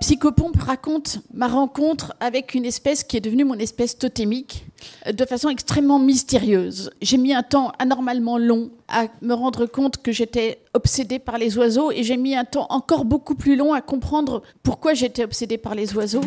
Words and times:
Psychopompe 0.00 0.56
raconte 0.56 1.18
ma 1.34 1.46
rencontre 1.46 2.14
avec 2.20 2.54
une 2.54 2.64
espèce 2.64 3.04
qui 3.04 3.18
est 3.18 3.20
devenue 3.20 3.44
mon 3.44 3.58
espèce 3.58 3.98
totémique 3.98 4.64
euh, 5.06 5.12
de 5.12 5.26
façon 5.26 5.50
extrêmement 5.50 5.98
mystérieuse. 5.98 6.90
J'ai 7.02 7.18
mis 7.18 7.34
un 7.34 7.42
temps 7.42 7.72
anormalement 7.78 8.38
long 8.38 8.70
à 8.88 9.08
me 9.20 9.34
rendre 9.34 9.66
compte 9.66 9.98
que 9.98 10.10
j'étais 10.10 10.58
obsédée 10.72 11.18
par 11.18 11.36
les 11.36 11.58
oiseaux 11.58 11.90
et 11.92 12.02
j'ai 12.02 12.16
mis 12.16 12.34
un 12.34 12.46
temps 12.46 12.66
encore 12.70 13.04
beaucoup 13.04 13.34
plus 13.34 13.56
long 13.56 13.74
à 13.74 13.82
comprendre 13.82 14.42
pourquoi 14.62 14.94
j'étais 14.94 15.22
obsédée 15.22 15.58
par 15.58 15.74
les 15.74 15.94
oiseaux. 15.94 16.22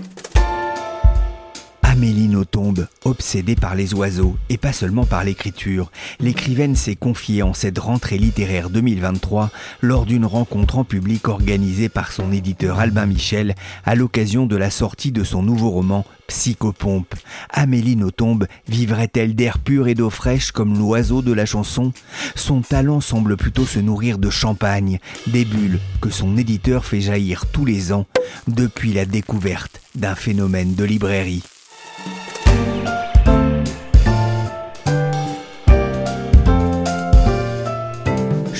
Amélie 2.04 2.28
Nothomb, 2.28 2.74
obsédée 3.06 3.56
par 3.56 3.76
les 3.76 3.94
oiseaux 3.94 4.36
et 4.50 4.58
pas 4.58 4.74
seulement 4.74 5.06
par 5.06 5.24
l'écriture, 5.24 5.90
l'écrivaine 6.20 6.76
s'est 6.76 6.98
confiée 6.98 7.44
en 7.44 7.54
cette 7.54 7.80
rentrée 7.80 8.18
littéraire 8.18 8.70
2023 8.70 9.52
lors 9.80 10.06
d'une 10.06 10.26
rencontre 10.26 10.80
en 10.80 10.84
public 10.84 11.30
organisée 11.30 11.88
par 11.88 12.12
son 12.12 12.34
éditeur 12.34 12.82
Albin 12.82 13.06
Michel 13.06 13.56
à 13.86 13.96
l'occasion 13.96 14.46
de 14.46 14.58
la 14.58 14.70
sortie 14.70 15.14
de 15.14 15.24
son 15.24 15.44
nouveau 15.44 15.70
roman 15.70 16.06
Psychopompe. 16.28 17.16
Amélie 17.50 17.96
Nothomb 17.96 18.40
vivrait-elle 18.68 19.34
d'air 19.34 19.58
pur 19.58 19.88
et 19.88 19.96
d'eau 19.96 20.10
fraîche 20.10 20.52
comme 20.52 20.78
l'oiseau 20.78 21.22
de 21.22 21.32
la 21.32 21.46
chanson? 21.46 21.94
Son 22.36 22.60
talent 22.60 23.00
semble 23.00 23.38
plutôt 23.38 23.66
se 23.66 23.80
nourrir 23.80 24.18
de 24.18 24.30
champagne, 24.30 25.00
des 25.28 25.46
bulles 25.46 25.80
que 26.02 26.10
son 26.10 26.36
éditeur 26.36 26.84
fait 26.84 27.00
jaillir 27.00 27.46
tous 27.46 27.64
les 27.64 27.94
ans 27.94 28.08
depuis 28.50 28.92
la 28.92 29.06
découverte 29.06 29.80
d'un 29.96 30.16
phénomène 30.16 30.76
de 30.76 30.84
librairie. 30.84 31.44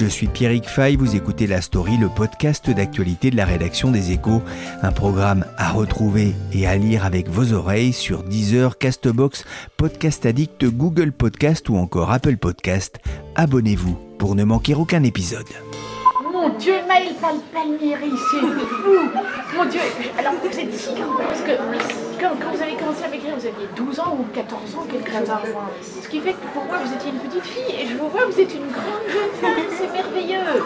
Je 0.04 0.10
suis 0.10 0.28
Pierrick 0.28 0.66
Fay, 0.66 0.98
vous 0.98 1.16
écoutez 1.16 1.48
La 1.48 1.62
Story, 1.62 1.98
le 1.98 2.10
podcast 2.10 2.70
d'actualité 2.70 3.32
de 3.32 3.38
la 3.38 3.46
rédaction 3.46 3.90
des 3.90 4.12
Échos, 4.12 4.42
un 4.82 4.92
programme 4.92 5.46
à 5.58 5.72
retrouver 5.72 6.36
et 6.52 6.68
à 6.68 6.76
lire 6.76 7.06
avec 7.06 7.30
vos 7.30 7.54
oreilles 7.54 7.94
sur 7.94 8.22
Deezer, 8.24 8.78
Castbox, 8.78 9.46
Podcast 9.78 10.26
Addict, 10.26 10.66
Google 10.66 11.14
Podcast 11.14 11.70
ou 11.70 11.78
encore 11.78 12.12
Apple 12.12 12.36
Podcast. 12.36 13.00
Abonnez-vous 13.36 13.98
pour 14.20 14.36
ne 14.36 14.44
manquer 14.44 14.76
aucun 14.76 15.04
épisode. 15.04 15.48
Mon 16.44 16.58
Dieu, 16.58 16.74
Maël 16.90 17.08
Palmieri, 17.54 18.12
c'est 18.30 18.42
fou 18.42 19.56
Mon 19.56 19.66
Dieu, 19.66 19.80
alors 20.20 20.34
vous 20.44 20.60
êtes 20.60 20.74
si 20.74 20.94
grand 20.94 21.16
Parce 21.16 21.40
que 21.40 21.52
quand, 22.20 22.36
vous 22.54 22.62
avez 22.62 22.76
commencé 22.76 23.06
à 23.06 23.08
m'écrire, 23.08 23.36
vous 23.38 23.46
aviez 23.46 23.68
12 23.78 24.00
ans 24.02 24.18
ou 24.20 24.26
14 24.34 24.76
ans, 24.76 24.86
quelque 24.92 25.10
chose. 25.10 26.04
Ce 26.04 26.10
qui 26.10 26.20
fait 26.20 26.34
que 26.34 26.48
pour 26.54 26.66
moi, 26.66 26.80
vous 26.84 26.94
étiez 26.94 27.12
une 27.12 27.20
petite 27.20 27.46
fille 27.46 27.76
et 27.80 27.88
je 27.88 27.96
vous 27.96 28.10
vois, 28.10 28.26
vous 28.26 28.38
êtes 28.38 28.54
une 28.54 28.70
grande 28.70 29.08
jeune 29.08 29.32
femme, 29.40 29.64
c'est 29.78 29.90
merveilleux 29.94 30.66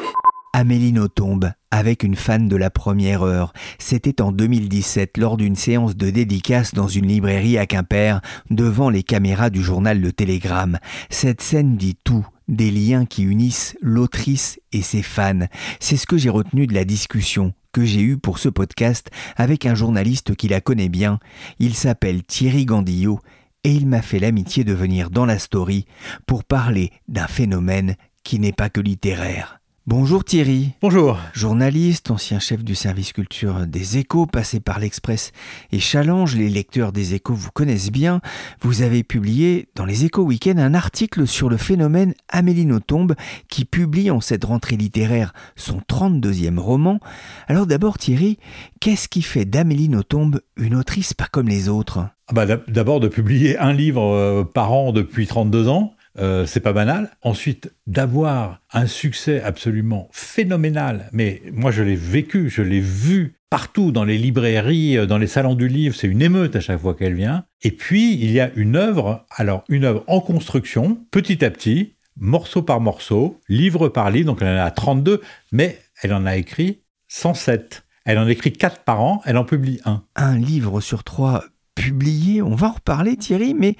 Amélie 0.53 0.93
Nothomb, 0.93 1.41
avec 1.69 2.01
une 2.01 2.15
fan 2.15 2.47
de 2.47 2.55
la 2.55 2.71
première 2.71 3.21
heure. 3.21 3.53
C'était 3.77 4.19
en 4.19 4.31
2017 4.31 5.19
lors 5.19 5.37
d'une 5.37 5.55
séance 5.55 5.95
de 5.95 6.09
dédicace 6.09 6.73
dans 6.73 6.87
une 6.87 7.05
librairie 7.05 7.59
à 7.59 7.67
Quimper, 7.67 8.21
devant 8.49 8.89
les 8.89 9.03
caméras 9.03 9.51
du 9.51 9.61
journal 9.61 10.01
Le 10.01 10.11
Télégramme. 10.11 10.79
Cette 11.11 11.41
scène 11.41 11.77
dit 11.77 11.99
tout 12.03 12.25
des 12.47 12.71
liens 12.71 13.05
qui 13.05 13.23
unissent 13.23 13.77
l'autrice 13.81 14.59
et 14.71 14.81
ses 14.81 15.01
fans. 15.01 15.47
C'est 15.79 15.97
ce 15.97 16.07
que 16.07 16.17
j'ai 16.17 16.29
retenu 16.29 16.67
de 16.67 16.73
la 16.73 16.85
discussion 16.85 17.53
que 17.71 17.85
j'ai 17.85 18.01
eue 18.01 18.17
pour 18.17 18.39
ce 18.39 18.49
podcast 18.49 19.09
avec 19.35 19.65
un 19.65 19.75
journaliste 19.75 20.35
qui 20.35 20.47
la 20.47 20.61
connaît 20.61 20.89
bien. 20.89 21.19
Il 21.59 21.75
s'appelle 21.75 22.23
Thierry 22.23 22.65
Gandillot 22.65 23.19
et 23.63 23.71
il 23.71 23.87
m'a 23.87 24.01
fait 24.01 24.19
l'amitié 24.19 24.63
de 24.63 24.73
venir 24.73 25.09
dans 25.09 25.25
la 25.25 25.39
story 25.39 25.85
pour 26.25 26.43
parler 26.43 26.91
d'un 27.07 27.27
phénomène 27.27 27.95
qui 28.23 28.39
n'est 28.39 28.53
pas 28.53 28.69
que 28.69 28.81
littéraire. 28.81 29.59
Bonjour 29.89 30.25
Thierry. 30.25 30.71
Bonjour. 30.81 31.17
Journaliste, 31.31 32.11
ancien 32.11 32.39
chef 32.39 32.61
du 32.61 32.75
service 32.75 33.13
culture 33.13 33.65
des 33.65 33.97
échos, 33.97 34.25
passé 34.25 34.59
par 34.59 34.79
l'Express 34.79 35.31
et 35.71 35.79
Challenge, 35.79 36.35
les 36.35 36.49
lecteurs 36.49 36.91
des 36.91 37.13
échos 37.13 37.33
vous 37.33 37.51
connaissent 37.51 37.89
bien. 37.89 38.19
Vous 38.59 38.81
avez 38.81 39.03
publié 39.03 39.69
dans 39.75 39.85
les 39.85 40.03
échos 40.03 40.23
week-end 40.23 40.57
un 40.57 40.73
article 40.73 41.25
sur 41.25 41.47
le 41.47 41.55
phénomène 41.55 42.15
Amélie 42.27 42.65
Nothomb 42.65 43.15
qui 43.47 43.63
publie 43.63 44.11
en 44.11 44.19
cette 44.19 44.43
rentrée 44.43 44.75
littéraire 44.75 45.33
son 45.55 45.79
32e 45.89 46.59
roman. 46.59 46.99
Alors 47.47 47.65
d'abord 47.65 47.97
Thierry, 47.97 48.39
qu'est-ce 48.81 49.07
qui 49.07 49.21
fait 49.21 49.45
d'Amélie 49.45 49.87
Nothomb 49.87 50.31
une 50.57 50.75
autrice 50.75 51.13
pas 51.13 51.27
comme 51.31 51.47
les 51.47 51.69
autres? 51.69 52.09
Ah 52.27 52.33
bah, 52.33 52.45
D'abord 52.67 52.99
de 52.99 53.07
publier 53.07 53.57
un 53.57 53.71
livre 53.71 54.03
euh, 54.03 54.43
par 54.43 54.73
an 54.73 54.91
depuis 54.91 55.27
32 55.27 55.69
ans. 55.69 55.93
Euh, 56.19 56.45
c'est 56.45 56.59
pas 56.59 56.73
banal. 56.73 57.11
Ensuite, 57.21 57.71
d'avoir 57.85 58.61
un 58.73 58.87
succès 58.87 59.41
absolument 59.41 60.09
phénoménal, 60.11 61.09
mais 61.11 61.41
moi 61.51 61.71
je 61.71 61.83
l'ai 61.83 61.95
vécu, 61.95 62.49
je 62.49 62.61
l'ai 62.61 62.79
vu 62.79 63.35
partout 63.49 63.91
dans 63.91 64.03
les 64.03 64.17
librairies, 64.17 64.97
euh, 64.97 65.05
dans 65.05 65.17
les 65.17 65.27
salons 65.27 65.55
du 65.55 65.67
livre, 65.67 65.95
c'est 65.95 66.07
une 66.07 66.21
émeute 66.21 66.55
à 66.55 66.59
chaque 66.59 66.81
fois 66.81 66.95
qu'elle 66.95 67.13
vient. 67.13 67.45
Et 67.61 67.71
puis, 67.71 68.13
il 68.15 68.31
y 68.31 68.39
a 68.39 68.51
une 68.55 68.75
œuvre, 68.75 69.25
alors 69.31 69.63
une 69.69 69.85
œuvre 69.85 70.03
en 70.07 70.19
construction, 70.19 70.99
petit 71.11 71.45
à 71.45 71.51
petit, 71.51 71.95
morceau 72.19 72.61
par 72.61 72.79
morceau, 72.79 73.39
livre 73.47 73.89
par 73.89 74.09
livre, 74.09 74.27
donc 74.27 74.41
elle 74.41 74.59
en 74.59 74.65
a 74.65 74.71
32, 74.71 75.21
mais 75.51 75.79
elle 76.01 76.13
en 76.13 76.25
a 76.25 76.35
écrit 76.35 76.81
107. 77.07 77.83
Elle 78.05 78.19
en 78.19 78.27
écrit 78.27 78.53
4 78.53 78.83
par 78.83 79.01
an, 79.01 79.21
elle 79.25 79.37
en 79.37 79.43
publie 79.43 79.81
un. 79.85 80.03
Un 80.15 80.37
livre 80.37 80.81
sur 80.81 81.03
trois 81.03 81.43
publié, 81.77 82.41
on 82.41 82.55
va 82.55 82.69
en 82.69 82.71
reparler 82.73 83.15
Thierry, 83.15 83.53
mais 83.53 83.75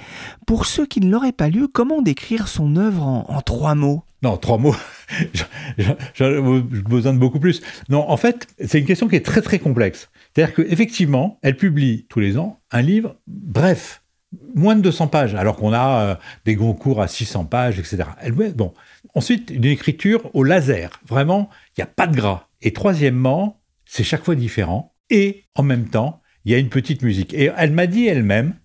pour 0.46 0.66
ceux 0.66 0.86
qui 0.86 1.02
ne 1.02 1.10
l'auraient 1.10 1.32
pas 1.32 1.50
lu, 1.50 1.68
comment 1.68 2.02
décrire 2.02 2.48
son 2.48 2.76
œuvre 2.76 3.04
en, 3.04 3.42
trois 3.42 3.76
mots? 3.76 4.04
Non, 4.24 4.38
trois 4.38 4.58
mots, 4.58 4.76
j'ai 6.14 6.42
besoin 6.42 7.14
de 7.14 7.20
beaucoup 7.20 7.40
plus. 7.40 7.62
Non, 7.90 8.10
en 8.10 8.18
fait, 8.18 8.48
c'est 8.66 8.80
une 8.80 8.86
question 8.86 9.08
qui 9.08 9.16
est 9.16 9.26
très 9.26 9.42
très 9.42 9.60
complexe. 9.60 10.10
C'est-à-dire 10.34 10.56
qu'effectivement, 10.56 11.40
elle 11.42 11.58
publie 11.58 12.06
tous 12.10 12.20
les 12.20 12.38
ans 12.38 12.60
un 12.72 12.82
livre 12.82 13.16
bref, 13.28 14.04
moins 14.56 14.76
de 14.76 14.82
200 14.82 15.08
pages, 15.08 15.36
alors 15.36 15.58
qu'on 15.58 15.74
a 15.74 16.02
euh, 16.02 16.16
des 16.46 16.56
cours 16.56 17.02
à 17.02 17.08
600 17.08 17.46
pages, 17.46 17.80
etc. 17.80 18.04
Bon. 18.56 18.74
Ensuite, 19.16 19.50
une 19.50 19.66
écriture 19.66 20.30
au 20.36 20.44
laser. 20.44 21.00
Vraiment, 21.08 21.50
il 21.70 21.82
n'y 21.82 21.84
a 21.84 21.88
pas 21.88 22.08
de 22.08 22.16
gras. 22.16 22.48
Et 22.62 22.74
troisièmement, 22.74 23.60
c'est 23.86 24.04
chaque 24.04 24.24
fois 24.24 24.36
différent. 24.36 24.94
Et 25.10 25.46
en 25.56 25.64
même 25.64 25.90
temps, 25.90 26.22
il 26.48 26.52
y 26.52 26.56
a 26.56 26.60
une 26.60 26.70
petite 26.70 27.02
musique. 27.02 27.34
Et 27.34 27.52
elle 27.58 27.74
m'a 27.74 27.88
dit 27.88 28.08
elle-même, 28.08 28.56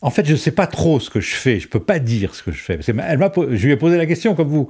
en 0.00 0.10
fait, 0.10 0.24
je 0.24 0.32
ne 0.32 0.36
sais 0.36 0.52
pas 0.52 0.68
trop 0.68 1.00
ce 1.00 1.10
que 1.10 1.20
je 1.20 1.34
fais, 1.34 1.58
je 1.58 1.66
ne 1.66 1.70
peux 1.70 1.82
pas 1.82 1.98
dire 1.98 2.36
ce 2.36 2.42
que 2.44 2.52
je 2.52 2.62
fais. 2.62 2.78
Elle 2.86 3.20
je 3.56 3.66
lui 3.66 3.72
ai 3.72 3.76
posé 3.76 3.96
la 3.96 4.06
question 4.06 4.36
comme 4.36 4.46
vous. 4.48 4.68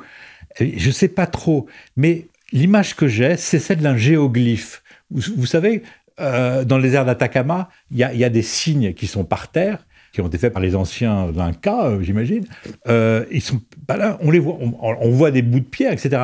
Je 0.58 0.86
ne 0.86 0.92
sais 0.92 1.08
pas 1.08 1.26
trop, 1.26 1.66
mais 1.96 2.28
l'image 2.50 2.96
que 2.96 3.08
j'ai, 3.08 3.36
c'est 3.36 3.58
celle 3.58 3.80
d'un 3.80 3.98
géoglyphe. 3.98 4.82
Vous, 5.10 5.44
savez, 5.44 5.82
euh, 6.18 6.64
dans 6.64 6.78
les 6.78 6.94
airs 6.94 7.04
d'Atacama, 7.04 7.68
il 7.90 7.98
y, 7.98 8.24
a, 8.24 8.30
des 8.30 8.42
signes 8.42 8.94
qui 8.94 9.06
sont 9.06 9.24
par 9.24 9.48
terre, 9.48 9.86
qui 10.14 10.22
ont 10.22 10.28
été 10.28 10.38
faits 10.38 10.54
par 10.54 10.62
les 10.62 10.74
anciens 10.74 11.30
Incas, 11.38 11.88
euh, 11.88 12.02
j'imagine. 12.02 12.46
Euh, 12.88 13.26
ils 13.30 13.42
sont 13.42 13.60
là, 13.86 14.16
on 14.22 14.30
les 14.30 14.38
voit, 14.38 14.56
on, 14.58 15.10
voit 15.10 15.30
des 15.30 15.42
bouts 15.42 15.60
de 15.60 15.64
pierre, 15.64 15.92
etc. 15.92 16.22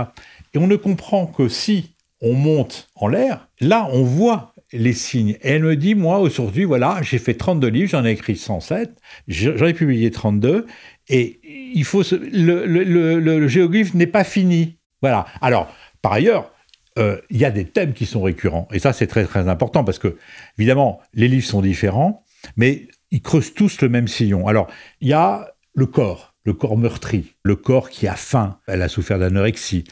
Et 0.54 0.58
on 0.58 0.66
ne 0.66 0.76
comprend 0.76 1.26
que 1.26 1.50
si 1.50 1.94
on 2.22 2.32
monte 2.32 2.88
en 2.94 3.06
l'air, 3.06 3.48
là, 3.60 3.86
on 3.92 4.02
voit 4.02 4.54
les 4.72 4.92
signes. 4.92 5.36
Et 5.42 5.52
elle 5.52 5.62
me 5.62 5.76
dit, 5.76 5.94
moi, 5.94 6.18
aujourd'hui, 6.18 6.64
voilà, 6.64 7.00
j'ai 7.02 7.18
fait 7.18 7.34
32 7.34 7.68
livres, 7.68 7.90
j'en 7.90 8.04
ai 8.04 8.10
écrit 8.10 8.36
107, 8.36 8.90
j'en 9.28 9.66
ai 9.66 9.74
publié 9.74 10.10
32, 10.10 10.66
et 11.08 11.40
il 11.74 11.84
faut 11.84 12.02
le, 12.12 12.66
le, 12.66 13.48
géoglyphe 13.48 13.94
n'est 13.94 14.06
pas 14.06 14.24
fini. 14.24 14.78
Voilà. 15.00 15.26
Alors, 15.40 15.74
par 16.02 16.12
ailleurs, 16.12 16.52
euh, 16.98 17.20
il 17.30 17.38
y 17.38 17.44
a 17.44 17.50
des 17.50 17.64
thèmes 17.64 17.92
qui 17.92 18.06
sont 18.06 18.22
récurrents. 18.22 18.68
Et 18.72 18.78
ça, 18.78 18.92
c'est 18.92 19.06
très, 19.06 19.24
très 19.24 19.48
important 19.48 19.84
parce 19.84 19.98
que, 19.98 20.16
évidemment, 20.58 21.00
les 21.14 21.28
livres 21.28 21.46
sont 21.46 21.62
différents, 21.62 22.24
mais 22.56 22.88
ils 23.10 23.22
creusent 23.22 23.54
tous 23.54 23.80
le 23.80 23.88
même 23.88 24.08
sillon. 24.08 24.48
Alors, 24.48 24.68
il 25.00 25.08
y 25.08 25.12
a 25.12 25.54
le 25.74 25.86
corps, 25.86 26.34
le 26.44 26.52
corps 26.52 26.76
meurtri, 26.76 27.34
le 27.42 27.56
corps 27.56 27.88
qui 27.88 28.06
a 28.06 28.16
faim, 28.16 28.58
elle 28.66 28.82
a 28.82 28.88
souffert 28.88 29.18
d'anorexie, 29.18 29.84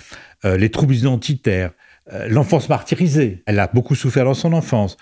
euh, 0.45 0.57
les 0.57 0.71
troubles 0.71 0.95
identitaires, 0.95 1.71
l'enfance 2.29 2.69
martyrisée. 2.69 3.43
Elle 3.47 3.59
a 3.59 3.67
beaucoup 3.67 3.95
souffert 3.95 4.25
dans 4.25 4.35
son 4.35 4.53
enfance. 4.53 4.97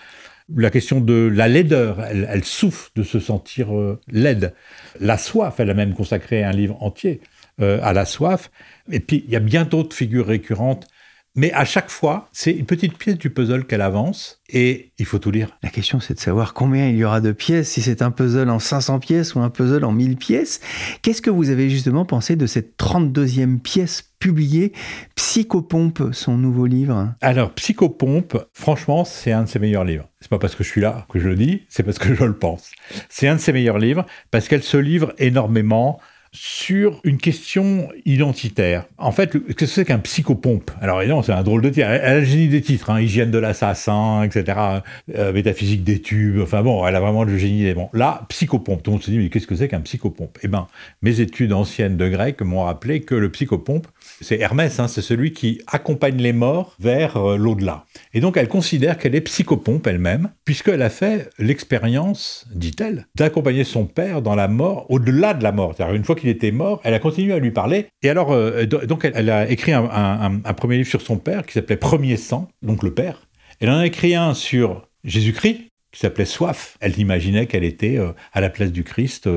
La 0.53 0.69
question 0.69 1.01
de 1.01 1.31
la 1.33 1.47
laideur, 1.47 2.03
elle, 2.03 2.43
souffre 2.43 2.91
de 2.95 3.01
se 3.01 3.19
sentir 3.19 3.75
euh, 3.75 3.99
laide. 4.11 4.53
La 4.99 5.17
soif, 5.17 5.59
elle 5.59 5.71
a 5.71 5.73
même 5.73 5.95
consacré 5.95 6.43
un 6.43 6.51
livre 6.51 6.77
entier 6.83 7.19
euh, 7.61 7.79
à 7.81 7.93
la 7.93 8.05
soif. 8.05 8.51
Et 8.91 8.99
puis, 8.99 9.23
il 9.25 9.33
y 9.33 9.35
a 9.35 9.39
bien 9.39 9.65
d'autres 9.65 9.95
figures 9.95 10.27
récurrentes. 10.27 10.87
Mais 11.35 11.51
à 11.51 11.65
chaque 11.65 11.89
fois, 11.89 12.29
c'est 12.31 12.51
une 12.51 12.65
petite 12.65 12.97
pièce 12.97 13.17
du 13.17 13.29
puzzle 13.29 13.65
qu'elle 13.65 13.81
avance 13.81 14.41
et 14.47 14.91
il 14.97 15.05
faut 15.05 15.19
tout 15.19 15.31
lire. 15.31 15.49
La 15.63 15.69
question, 15.69 15.99
c'est 15.99 16.13
de 16.13 16.19
savoir 16.19 16.53
combien 16.53 16.87
il 16.87 16.95
y 16.95 17.03
aura 17.03 17.19
de 17.19 17.33
pièces, 17.33 17.71
si 17.71 17.81
c'est 17.81 18.01
un 18.01 18.09
puzzle 18.09 18.49
en 18.49 18.59
500 18.59 18.99
pièces 18.99 19.35
ou 19.35 19.41
un 19.41 19.49
puzzle 19.49 19.83
en 19.83 19.91
1000 19.91 20.15
pièces. 20.15 20.61
Qu'est-ce 21.01 21.21
que 21.21 21.29
vous 21.29 21.49
avez 21.49 21.69
justement 21.69 22.05
pensé 22.05 22.37
de 22.37 22.45
cette 22.45 22.77
32e 22.79 23.59
pièce 23.59 24.13
publiée, 24.17 24.71
Psychopompe, 25.15 26.13
son 26.13 26.37
nouveau 26.37 26.67
livre? 26.67 27.13
Alors, 27.19 27.51
Psychopompe, 27.51 28.37
franchement, 28.53 29.03
c'est 29.03 29.33
un 29.33 29.43
de 29.43 29.49
ses 29.49 29.59
meilleurs 29.59 29.83
livres. 29.83 30.07
C'est 30.21 30.29
pas 30.29 30.39
parce 30.39 30.55
que 30.55 30.63
je 30.63 30.69
suis 30.69 30.81
là 30.81 31.05
que 31.09 31.19
je 31.19 31.27
le 31.27 31.35
dis, 31.35 31.63
c'est 31.67 31.83
parce 31.83 31.99
que 31.99 32.15
je 32.15 32.23
le 32.23 32.37
pense. 32.37 32.71
C'est 33.09 33.27
un 33.27 33.35
de 33.35 33.41
ses 33.41 33.51
meilleurs 33.51 33.77
livres 33.77 34.05
parce 34.31 34.47
qu'elle 34.47 34.63
se 34.63 34.77
livre 34.77 35.13
énormément 35.17 35.99
sur 36.35 36.99
une 37.03 37.17
question 37.17 37.89
identitaire. 38.05 38.85
En 38.97 39.11
fait, 39.11 39.31
qu'est-ce 39.31 39.55
que 39.55 39.65
c'est 39.65 39.85
qu'un 39.85 39.99
psychopompe? 39.99 40.69
Alors 40.81 41.01
évidemment, 41.01 41.23
c'est 41.23 41.31
un 41.31 41.43
drôle 41.43 41.61
de 41.61 41.69
titre. 41.69 41.87
Elle 41.87 42.01
a 42.01 42.19
le 42.19 42.25
génie 42.25 42.47
des 42.49 42.61
titres, 42.61 42.89
hein, 42.89 42.99
hygiène 42.99 43.31
de 43.31 43.39
l'assassin, 43.39 44.23
etc., 44.23 44.59
euh, 45.15 45.33
métaphysique 45.33 45.83
des 45.83 46.01
tubes, 46.01 46.39
enfin 46.41 46.61
bon, 46.61 46.85
elle 46.85 46.95
a 46.95 46.99
vraiment 46.99 47.23
le 47.23 47.37
génie 47.37 47.63
des... 47.63 47.73
Bon, 47.73 47.89
là, 47.93 48.25
psychopompe, 48.29 48.83
tout 48.83 48.91
le 48.91 48.95
monde 48.95 49.03
se 49.03 49.11
dit, 49.11 49.17
mais 49.17 49.29
qu'est-ce 49.29 49.47
que 49.47 49.55
c'est 49.55 49.67
qu'un 49.67 49.81
psychopompe? 49.81 50.37
Eh 50.43 50.47
bien, 50.47 50.67
mes 51.01 51.21
études 51.21 51.53
anciennes 51.53 51.97
de 51.97 52.09
grec 52.09 52.41
m'ont 52.41 52.63
rappelé 52.63 53.01
que 53.01 53.15
le 53.15 53.29
psychopompe, 53.29 53.87
c'est 54.21 54.39
Hermès, 54.39 54.79
hein, 54.79 54.87
c'est 54.87 55.01
celui 55.01 55.33
qui 55.33 55.61
accompagne 55.67 56.17
les 56.17 56.33
morts 56.33 56.75
vers 56.79 57.17
euh, 57.17 57.37
l'au-delà. 57.37 57.85
Et 58.13 58.21
donc, 58.21 58.37
elle 58.37 58.47
considère 58.47 58.97
qu'elle 58.97 59.15
est 59.15 59.21
psychopompe 59.21 59.85
elle-même, 59.87 60.31
puisqu'elle 60.45 60.81
a 60.81 60.89
fait 60.89 61.29
l'expérience, 61.37 62.47
dit-elle, 62.53 63.07
d'accompagner 63.15 63.63
son 63.63 63.85
père 63.85 64.21
dans 64.21 64.35
la 64.35 64.47
mort, 64.47 64.85
au-delà 64.89 65.33
de 65.33 65.43
la 65.43 65.51
mort. 65.51 65.73
C'est-à-dire, 65.75 65.95
une 65.95 66.05
fois 66.05 66.15
qu'il 66.15 66.29
était 66.29 66.51
mort, 66.51 66.81
elle 66.83 66.93
a 66.93 66.99
continué 66.99 67.33
à 67.33 67.39
lui 67.39 67.51
parler. 67.51 67.87
Et 68.03 68.09
alors, 68.09 68.31
euh, 68.31 68.65
donc, 68.65 69.09
elle, 69.13 69.29
a 69.29 69.49
écrit 69.49 69.73
un, 69.73 70.41
premier 70.55 70.77
livre 70.77 70.89
sur 70.89 71.01
son 71.01 71.17
père 71.17 71.45
qui 71.45 71.53
s'appelait 71.53 71.77
Premier 71.77 72.17
sang, 72.17 72.47
donc 72.61 72.83
le 72.83 72.93
père. 72.93 73.27
Elle 73.59 73.69
en 73.69 73.79
a 73.79 73.85
écrit 73.85 74.15
un 74.15 74.33
sur 74.33 74.87
Jésus-Christ, 75.03 75.61
qui 75.91 75.99
s'appelait 75.99 76.25
Soif. 76.25 76.77
Elle 76.79 76.99
imaginait 76.99 77.45
qu'elle 77.47 77.63
était 77.63 77.97
euh, 77.97 78.11
à 78.33 78.41
la 78.41 78.49
place 78.49 78.71
du 78.71 78.83
Christ, 78.83 79.29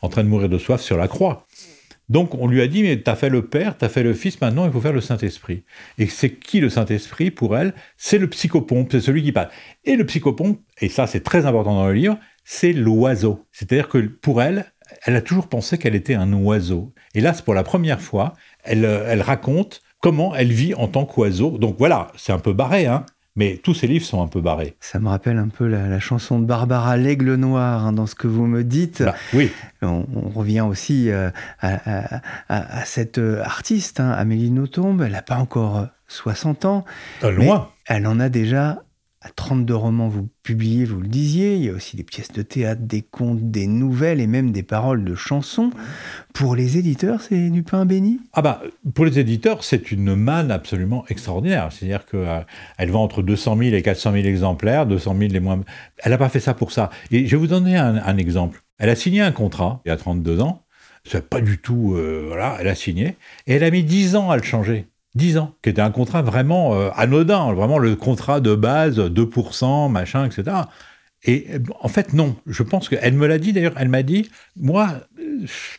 en 0.00 0.08
train 0.08 0.24
de 0.24 0.28
mourir 0.28 0.48
de 0.48 0.58
soif 0.58 0.80
sur 0.80 0.96
la 0.96 1.08
croix. 1.08 1.46
Donc 2.08 2.34
on 2.34 2.46
lui 2.46 2.60
a 2.60 2.66
dit, 2.66 2.82
mais 2.82 3.00
tu 3.02 3.10
as 3.10 3.16
fait 3.16 3.30
le 3.30 3.46
Père, 3.46 3.78
tu 3.78 3.84
as 3.84 3.88
fait 3.88 4.02
le 4.02 4.14
Fils, 4.14 4.40
maintenant 4.40 4.66
il 4.66 4.72
faut 4.72 4.80
faire 4.80 4.92
le 4.92 5.00
Saint-Esprit. 5.00 5.64
Et 5.98 6.06
c'est 6.06 6.30
qui 6.30 6.60
le 6.60 6.68
Saint-Esprit 6.68 7.30
pour 7.30 7.56
elle? 7.56 7.74
C'est 7.96 8.18
le 8.18 8.28
psychopompe, 8.28 8.88
c'est 8.92 9.00
celui 9.00 9.22
qui 9.22 9.32
parle. 9.32 9.48
Et 9.84 9.96
le 9.96 10.04
psychopompe, 10.04 10.60
et 10.80 10.88
ça 10.88 11.06
c'est 11.06 11.22
très 11.22 11.46
important 11.46 11.74
dans 11.74 11.86
le 11.86 11.94
livre, 11.94 12.18
c'est 12.44 12.72
l'oiseau. 12.72 13.46
C'est-à-dire 13.52 13.88
que 13.88 13.98
pour 13.98 14.42
elle, 14.42 14.66
elle 15.06 15.16
a 15.16 15.22
toujours 15.22 15.48
pensé 15.48 15.78
qu'elle 15.78 15.94
était 15.94 16.14
un 16.14 16.32
oiseau. 16.32 16.92
Et 17.14 17.20
là, 17.20 17.32
c'est 17.32 17.44
pour 17.44 17.54
la 17.54 17.62
première 17.62 18.00
fois, 18.00 18.34
elle, 18.64 18.84
euh, 18.84 19.06
elle 19.08 19.22
raconte 19.22 19.80
comment 20.00 20.34
elle 20.34 20.52
vit 20.52 20.74
en 20.74 20.88
tant 20.88 21.06
qu'oiseau. 21.06 21.56
Donc 21.56 21.76
voilà, 21.78 22.08
c'est 22.16 22.32
un 22.32 22.38
peu 22.38 22.52
barré, 22.52 22.86
hein, 22.86 23.06
mais 23.36 23.60
tous 23.62 23.74
ces 23.74 23.86
livres 23.86 24.04
sont 24.04 24.22
un 24.22 24.28
peu 24.28 24.40
barrés. 24.40 24.76
Ça 24.80 25.00
me 25.00 25.08
rappelle 25.08 25.38
un 25.38 25.48
peu 25.48 25.66
la, 25.66 25.98
chanson 25.98 26.38
de 26.38 26.46
Barbara 26.46 26.96
L'Aigle 26.96 27.34
Noir 27.34 27.84
hein, 27.84 27.92
dans 27.92 28.06
ce 28.06 28.14
que 28.14 28.28
vous 28.28 28.46
me 28.46 28.62
dites. 28.62 29.02
Bah, 29.02 29.14
oui. 29.32 29.50
On, 29.82 30.04
revient 30.34 30.62
aussi 30.62 31.10
euh, 31.10 31.30
à, 31.60 32.84
cette 32.84 33.18
euh, 33.18 33.42
artiste, 33.42 34.00
hein, 34.00 34.10
Amélie 34.12 34.50
Nothomb. 34.50 35.02
Elle 35.02 35.12
n'a 35.12 35.22
pas 35.22 35.36
encore 35.36 35.86
60 36.08 36.64
ans. 36.64 36.84
loin. 37.22 37.70
Elle 37.86 38.06
en 38.06 38.20
a 38.20 38.28
déjà 38.28 38.83
à 39.24 39.30
32 39.34 39.74
romans 39.74 40.08
vous 40.08 40.28
publiez, 40.42 40.84
vous 40.84 41.00
le 41.00 41.08
disiez, 41.08 41.56
il 41.56 41.64
y 41.64 41.70
a 41.70 41.72
aussi 41.72 41.96
des 41.96 42.04
pièces 42.04 42.30
de 42.32 42.42
théâtre, 42.42 42.82
des 42.82 43.00
contes, 43.00 43.50
des 43.50 43.66
nouvelles 43.66 44.20
et 44.20 44.26
même 44.26 44.52
des 44.52 44.62
paroles 44.62 45.02
de 45.02 45.14
chansons. 45.14 45.70
Pour 46.34 46.54
les 46.54 46.76
éditeurs, 46.76 47.22
c'est 47.22 47.48
du 47.48 47.62
pain 47.62 47.86
béni? 47.86 48.20
Ah 48.34 48.42
bah, 48.42 48.62
pour 48.94 49.06
les 49.06 49.18
éditeurs, 49.18 49.64
c'est 49.64 49.90
une 49.90 50.14
manne 50.14 50.50
absolument 50.50 51.06
extraordinaire. 51.08 51.70
C'est-à-dire 51.72 52.04
qu'elle 52.04 52.20
euh, 52.20 52.92
vend 52.92 53.02
entre 53.02 53.22
200 53.22 53.56
000 53.56 53.74
et 53.74 53.80
400 53.80 54.12
000 54.12 54.24
exemplaires, 54.26 54.84
200 54.84 55.16
000 55.18 55.32
les 55.32 55.40
moins... 55.40 55.58
Elle 56.02 56.10
n'a 56.10 56.18
pas 56.18 56.28
fait 56.28 56.40
ça 56.40 56.52
pour 56.52 56.70
ça. 56.70 56.90
Et 57.10 57.26
je 57.26 57.30
vais 57.30 57.40
vous 57.40 57.46
donner 57.46 57.78
un, 57.78 58.16
exemple. 58.18 58.62
Elle 58.78 58.90
a 58.90 58.96
signé 58.96 59.22
un 59.22 59.32
contrat 59.32 59.80
il 59.86 59.88
y 59.88 59.92
a 59.92 59.96
32 59.96 60.42
ans, 60.42 60.64
c'est 61.04 61.26
pas 61.26 61.40
du 61.40 61.56
tout... 61.56 61.94
Euh, 61.94 62.24
voilà, 62.28 62.58
elle 62.60 62.68
a 62.68 62.74
signé, 62.74 63.16
et 63.46 63.54
elle 63.54 63.64
a 63.64 63.70
mis 63.70 63.84
10 63.84 64.16
ans 64.16 64.30
à 64.30 64.36
le 64.36 64.42
changer. 64.42 64.86
10 65.14 65.38
ans, 65.38 65.54
qui 65.62 65.70
était 65.70 65.82
un 65.82 65.90
contrat 65.90 66.22
vraiment 66.22 66.74
euh, 66.74 66.90
anodin, 66.96 67.52
vraiment 67.52 67.78
le 67.78 67.94
contrat 67.96 68.40
de 68.40 68.54
base, 68.54 68.98
2%, 68.98 69.90
machin, 69.90 70.26
etc. 70.26 70.56
Et 71.24 71.46
en 71.80 71.88
fait, 71.88 72.12
non. 72.12 72.36
Je 72.46 72.62
pense 72.62 72.88
qu'elle 72.88 73.14
me 73.14 73.26
l'a 73.26 73.38
dit 73.38 73.52
d'ailleurs, 73.52 73.74
elle 73.76 73.88
m'a 73.88 74.02
dit, 74.02 74.30
moi, 74.56 75.00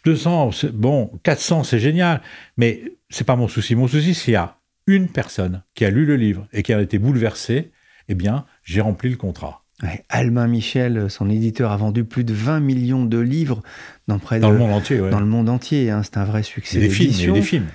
200, 0.05 0.51
bon, 0.73 1.11
400, 1.23 1.63
c'est 1.63 1.79
génial, 1.79 2.21
mais 2.57 2.81
c'est 3.09 3.25
pas 3.25 3.35
mon 3.35 3.47
souci. 3.47 3.75
Mon 3.75 3.87
souci, 3.87 4.13
s'il 4.13 4.33
y 4.33 4.37
a 4.37 4.57
une 4.87 5.07
personne 5.07 5.63
qui 5.73 5.85
a 5.85 5.89
lu 5.89 6.05
le 6.05 6.15
livre 6.15 6.47
et 6.51 6.63
qui 6.63 6.73
a 6.73 6.81
été 6.81 6.97
bouleversée, 6.97 7.71
eh 8.07 8.15
bien, 8.15 8.45
j'ai 8.63 8.81
rempli 8.81 9.09
le 9.09 9.17
contrat. 9.17 9.61
Albin 10.09 10.47
Michel, 10.47 11.09
son 11.09 11.29
éditeur, 11.29 11.71
a 11.71 11.77
vendu 11.77 12.05
plus 12.05 12.23
de 12.23 12.33
20 12.33 12.61
millions 12.61 13.03
de 13.03 13.17
livres 13.17 13.61
dans 14.07 14.19
près 14.19 14.39
dans 14.39 14.51
le 14.51 14.57
monde 14.57 14.71
entier. 14.71 14.97
Dans 14.97 15.19
le 15.19 15.25
monde 15.25 15.49
entier, 15.49 15.91
hein, 15.91 16.01
c'est 16.03 16.17
un 16.17 16.23
vrai 16.23 16.43
succès. 16.43 16.79
des 16.79 16.89
films, 16.89 17.33
des 17.33 17.41
films. 17.41 17.67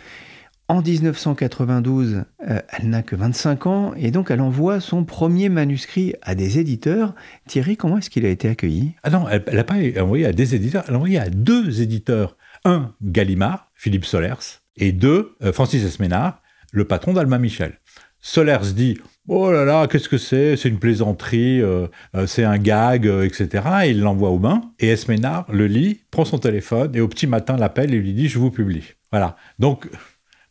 En 0.71 0.83
1992, 0.83 2.23
euh, 2.49 2.61
elle 2.69 2.91
n'a 2.91 3.03
que 3.03 3.17
25 3.17 3.67
ans 3.67 3.93
et 3.97 4.13
donc 4.13 4.31
elle 4.31 4.41
envoie 4.41 4.79
son 4.79 5.03
premier 5.03 5.49
manuscrit 5.49 6.15
à 6.23 6.37
des 6.37 6.61
éditeurs. 6.61 7.17
Thierry, 7.49 7.77
comment 7.77 7.99
est-ce 7.99 8.09
qu'il 8.09 8.25
a 8.25 8.29
été 8.29 8.49
accueilli? 8.49 8.93
Ah 9.03 9.11
non, 9.11 9.27
elle 9.29 9.43
n'a 9.53 9.65
pas 9.65 9.75
envoyé 10.01 10.27
à 10.27 10.33
des 10.33 10.55
éditeurs, 10.55 10.85
elle 10.87 10.95
a 10.95 10.97
envoyé 10.99 11.19
à 11.19 11.29
deux 11.29 11.83
éditeurs. 11.83 12.37
Un, 12.65 12.95
Gallimard, 13.03 13.67
Philippe 13.75 14.05
Solers, 14.05 14.61
et 14.77 14.93
deux, 14.93 15.35
euh, 15.43 15.53
Francis 15.53 15.85
Esménard, 15.85 16.41
le 16.71 16.85
patron 16.85 17.15
d'Alma 17.15 17.41
Michel. 17.41 17.81
Solers 18.21 18.73
dit 18.73 18.97
Oh 19.27 19.51
là 19.51 19.65
là, 19.65 19.89
qu'est-ce 19.89 20.09
que 20.09 20.19
c'est? 20.19 20.57
C'est 20.57 20.69
une 20.69 20.79
plaisanterie, 20.79 21.61
euh, 21.61 21.89
c'est 22.29 22.45
un 22.45 22.59
gag, 22.59 23.07
etc. 23.07 23.65
Et 23.87 23.91
il 23.91 24.03
l'envoie 24.03 24.31
au 24.31 24.39
bain. 24.39 24.61
Et 24.79 24.91
Esménard 24.91 25.47
le 25.51 25.67
lit, 25.67 26.03
prend 26.13 26.25
son 26.25 26.39
téléphone 26.39 26.95
et 26.95 27.01
au 27.01 27.09
petit 27.09 27.27
matin 27.27 27.57
l'appelle 27.57 27.93
et 27.93 27.99
lui 27.99 28.13
dit 28.13 28.29
Je 28.29 28.39
vous 28.39 28.53
publie. 28.53 28.85
Voilà. 29.11 29.37
Donc, 29.59 29.89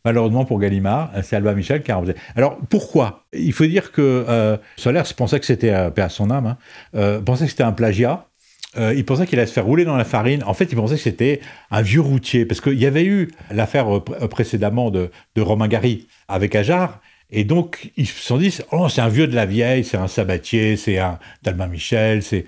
Malheureusement 0.04 0.44
pour 0.44 0.58
Gallimard, 0.58 1.10
c'est 1.22 1.36
Alba 1.36 1.54
Michel 1.54 1.82
qui 1.82 1.92
a 1.92 1.96
refusé. 1.96 2.14
Alors 2.34 2.56
pourquoi? 2.68 3.24
Il 3.32 3.52
faut 3.52 3.66
dire 3.66 3.92
que 3.92 4.24
euh, 4.28 4.56
Solers 4.76 5.02
pensait 5.16 5.38
que 5.40 5.46
c'était, 5.46 5.70
euh, 5.70 5.90
hein, 5.90 6.58
euh, 6.94 7.20
pensait 7.20 7.44
que 7.44 7.50
c'était 7.50 7.62
un 7.62 7.72
plagiat. 7.72 8.26
Euh, 8.78 8.94
il 8.94 9.04
pensait 9.04 9.26
qu'il 9.26 9.38
allait 9.38 9.48
se 9.48 9.52
faire 9.52 9.64
rouler 9.64 9.84
dans 9.84 9.96
la 9.96 10.04
farine. 10.04 10.42
En 10.44 10.54
fait, 10.54 10.66
il 10.70 10.76
pensait 10.76 10.94
que 10.94 11.00
c'était 11.00 11.40
un 11.70 11.82
vieux 11.82 12.00
routier. 12.00 12.46
Parce 12.46 12.60
qu'il 12.60 12.78
y 12.78 12.86
avait 12.86 13.04
eu 13.04 13.30
l'affaire 13.50 14.02
précédemment 14.30 14.90
de, 14.90 15.10
Romain 15.36 15.68
Gary 15.68 16.06
avec 16.28 16.54
Ajar. 16.54 17.00
Et 17.30 17.44
donc, 17.44 17.92
ils 17.96 18.06
se 18.06 18.22
sont 18.22 18.38
dit, 18.38 18.56
oh, 18.72 18.88
c'est 18.88 19.00
un 19.00 19.08
vieux 19.08 19.26
de 19.26 19.34
la 19.34 19.46
vieille, 19.46 19.84
c'est 19.84 19.96
un 19.96 20.08
sabatier, 20.08 20.76
c'est 20.76 20.98
un 20.98 21.18
d'Albin 21.42 21.68
Michel, 21.68 22.22
c'est... 22.22 22.46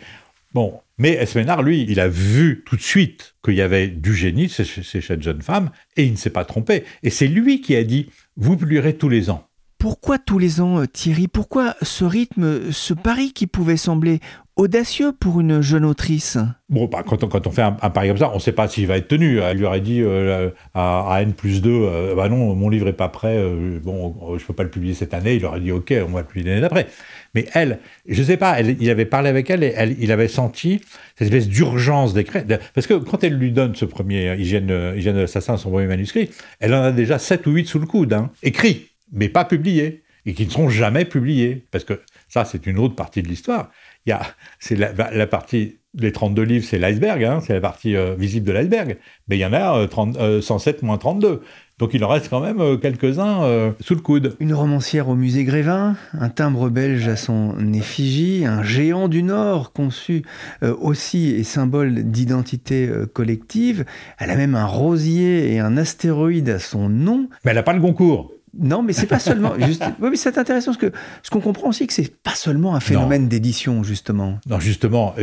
Bon, 0.55 0.81
mais 0.99 1.13
Esménard, 1.13 1.63
lui, 1.63 1.87
il 1.89 1.99
a 1.99 2.09
vu 2.09 2.63
tout 2.67 2.77
de 2.77 2.83
suite 2.83 3.37
qu'il 3.43 3.55
y 3.55 3.63
avait 3.63 3.89
du 3.89 4.15
génie 4.15 4.49
chez, 4.49 4.65
cette 4.65 5.23
jeune 5.23 5.41
femme, 5.41 5.71
et 5.97 6.05
il 6.05 6.13
ne 6.13 6.17
s'est 6.17 6.31
pas 6.31 6.45
trompé. 6.45 6.85
Et 7.03 7.11
c'est 7.11 7.27
lui 7.27 7.61
qui 7.63 7.75
a 7.75 7.85
dit, 7.85 8.11
vous 8.37 8.57
publierez 8.57 8.97
tous 8.97 9.09
les 9.09 9.31
ans. 9.31 9.49
Pourquoi 9.83 10.17
tous 10.17 10.39
les 10.39 10.61
ans, 10.61 10.79
euh, 10.79 10.87
Thierry 10.87 11.27
Pourquoi 11.27 11.75
ce 11.83 12.05
rythme, 12.05 12.71
ce 12.71 12.95
pari 12.95 13.33
qui 13.33 13.49
pouvait 13.49 13.77
sembler 13.77 14.21
audacieux 14.55 15.11
pour 15.11 15.41
une 15.41 15.61
jeune 15.61 15.85
autrice? 15.85 16.39
Bon, 16.69 16.87
bah, 16.87 17.03
quand, 17.05 17.25
on, 17.25 17.51
fait 17.51 17.63
un, 17.63 17.73
pari 17.73 18.07
comme 18.07 18.17
ça, 18.17 18.31
on 18.31 18.37
ne 18.37 18.41
sait 18.41 18.53
pas 18.53 18.69
s'il 18.69 18.87
va 18.87 18.97
être 18.97 19.09
tenu. 19.09 19.41
Elle 19.41 19.57
lui 19.57 19.65
aurait 19.65 19.81
dit 19.81 20.01
euh, 20.01 20.51
à, 20.75 21.19
N 21.23 21.33
plus 21.33 21.63
2, 21.63 21.69
euh, 21.69 22.15
bah 22.15 22.29
non, 22.29 22.55
mon 22.55 22.69
livre 22.69 22.85
n'est 22.87 22.93
pas 22.93 23.09
prêt, 23.09 23.45
bon, 23.83 24.15
je 24.37 24.43
ne 24.45 24.47
peux 24.47 24.53
pas 24.53 24.63
le 24.63 24.71
publier 24.71 24.95
cette 24.95 25.15
année. 25.15 25.35
Il 25.35 25.45
aurait 25.45 25.59
dit, 25.59 25.73
OK, 25.73 25.93
on 26.07 26.13
va 26.13 26.21
le 26.21 26.27
publier 26.27 26.51
l'année 26.51 26.61
d'après. 26.61 26.87
Mais 27.35 27.47
elle, 27.53 27.81
je 28.07 28.21
ne 28.21 28.25
sais 28.25 28.37
pas, 28.37 28.61
il 28.61 28.89
avait 28.89 29.05
parlé 29.05 29.31
avec 29.31 29.51
elle 29.51 29.65
et 29.65 29.75
il 29.99 30.13
avait 30.13 30.29
senti 30.29 30.81
cette 31.17 31.27
espèce 31.27 31.49
d'urgence 31.49 32.15
d'écrire. 32.15 32.45
Parce 32.73 32.87
que 32.87 32.95
quand 32.95 33.25
elle 33.25 33.35
lui 33.35 33.51
donne 33.51 33.75
ce 33.75 33.85
premier 33.85 34.37
Hygiène, 34.37 34.95
hygiène 34.97 35.17
de 35.17 35.23
l'assassin, 35.23 35.57
son 35.57 35.71
premier 35.71 35.89
manuscrit, 35.89 36.31
elle 36.61 36.73
en 36.73 36.83
a 36.83 36.93
déjà 36.93 37.19
7 37.19 37.45
ou 37.49 37.51
8 37.51 37.67
sous 37.67 37.81
le 37.81 37.87
coude, 37.87 38.13
hein, 38.13 38.31
écrits, 38.45 38.92
mais 39.13 39.29
pas 39.29 39.45
publiés, 39.45 40.03
et 40.25 40.35
qui 40.35 40.47
ne 40.47 40.51
seront 40.51 40.69
jamais 40.69 41.05
publiés. 41.05 41.67
Parce 41.71 41.85
que 41.85 42.01
ça, 42.29 42.45
c'est 42.45 42.67
une 42.67 42.79
autre 42.79 42.95
partie 42.95 43.23
de 43.23 43.29
l'histoire. 43.29 43.71
Il 44.07 44.11
y 44.11 44.13
a, 44.13 44.23
c'est 44.59 44.77
la, 44.77 45.27
partie, 45.27 45.79
les 45.95 46.13
32 46.13 46.43
livres, 46.43 46.65
c'est 46.65 46.79
l'iceberg, 46.79 47.23
hein, 47.25 47.41
c'est 47.45 47.55
la 47.55 47.61
partie 47.61 47.97
euh, 47.97 48.15
visible 48.15 48.47
de 48.47 48.53
l'iceberg. 48.53 48.99
Mais 49.29 49.37
il 49.37 49.41
y 49.41 49.47
en 49.47 49.53
a 49.53 49.87
107 49.89 50.77
euh, 50.77 50.79
euh, 50.83 50.87
moins 50.87 50.99
32. 50.99 51.43
Donc 51.79 51.95
il 51.95 52.05
en 52.05 52.09
reste 52.09 52.29
quand 52.29 52.41
même 52.41 52.61
euh, 52.61 52.77
quelques-uns 52.77 53.43
euh, 53.43 53.73
sous 53.81 53.97
le 53.97 54.01
coude. 54.01 54.37
Une 54.39 54.55
romancière 54.55 55.09
au 55.09 55.17
musée 55.17 55.43
Grévin, 55.43 55.97
un 56.13 56.29
timbre 56.29 56.69
belge 56.69 57.09
à 57.09 57.17
son 57.17 57.73
effigie, 57.73 58.45
un 58.47 58.63
géant 58.63 59.09
du 59.09 59.25
Nord 59.25 59.73
conçu 59.73 60.23
aussi 60.63 61.31
et 61.31 61.43
symbole 61.43 62.05
d'identité 62.05 62.89
collective. 63.13 63.85
Elle 64.19 64.31
a 64.31 64.37
même 64.37 64.55
un 64.55 64.67
rosier 64.67 65.53
et 65.53 65.59
un 65.59 65.77
astéroïde 65.77 66.51
à 66.51 66.61
son 66.61 66.89
nom. 66.89 67.29
Mais 67.45 67.51
elle 67.51 67.57
n'a 67.57 67.65
pas 67.65 67.73
le 67.73 67.81
Goncourt. 67.81 68.33
Non, 68.59 68.83
mais 68.83 68.93
c'est 68.93 69.07
pas 69.07 69.19
seulement. 69.21 69.55
Juste... 69.59 69.85
Oui, 70.01 70.11
mais 70.11 70.17
c'est 70.17 70.39
intéressant 70.39 70.73
parce 70.73 70.79
que 70.79 70.93
ce 71.23 71.31
qu'on 71.31 71.41
comprend 71.41 71.69
aussi 71.69 71.87
que 71.87 71.93
c'est 71.93 72.17
pas 72.23 72.35
seulement 72.35 72.75
un 72.75 72.81
phénomène 72.81 73.29
d'édition 73.29 73.83
justement. 73.83 74.39
Non, 74.47 74.61
justement. 74.61 75.15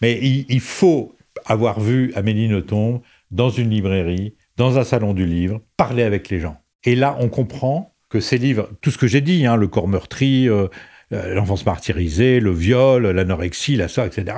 Mais 0.00 0.18
il, 0.22 0.60
faut 0.60 1.14
avoir 1.46 1.80
vu 1.80 2.12
Amélie 2.14 2.48
Nothomb 2.48 3.02
dans 3.30 3.50
une 3.50 3.70
librairie 3.70 4.34
dans 4.56 4.78
un 4.78 4.84
salon 4.84 5.14
du 5.14 5.26
livre, 5.26 5.60
parler 5.76 6.04
avec 6.04 6.28
les 6.28 6.40
gens. 6.40 6.56
Et 6.84 6.94
là, 6.94 7.16
on 7.20 7.28
comprend 7.28 7.92
que 8.08 8.20
ces 8.20 8.38
livres, 8.38 8.70
tout 8.80 8.90
ce 8.90 8.98
que 8.98 9.06
j'ai 9.06 9.20
dit, 9.20 9.46
hein, 9.46 9.56
le 9.56 9.66
corps 9.66 9.88
meurtri, 9.88 10.48
euh, 10.48 10.68
euh, 11.12 11.34
l'enfance 11.34 11.66
martyrisée, 11.66 12.38
le 12.38 12.52
viol, 12.52 13.06
l'anorexie, 13.08 13.76
la 13.76 13.88
soie, 13.88 14.06
etc., 14.06 14.36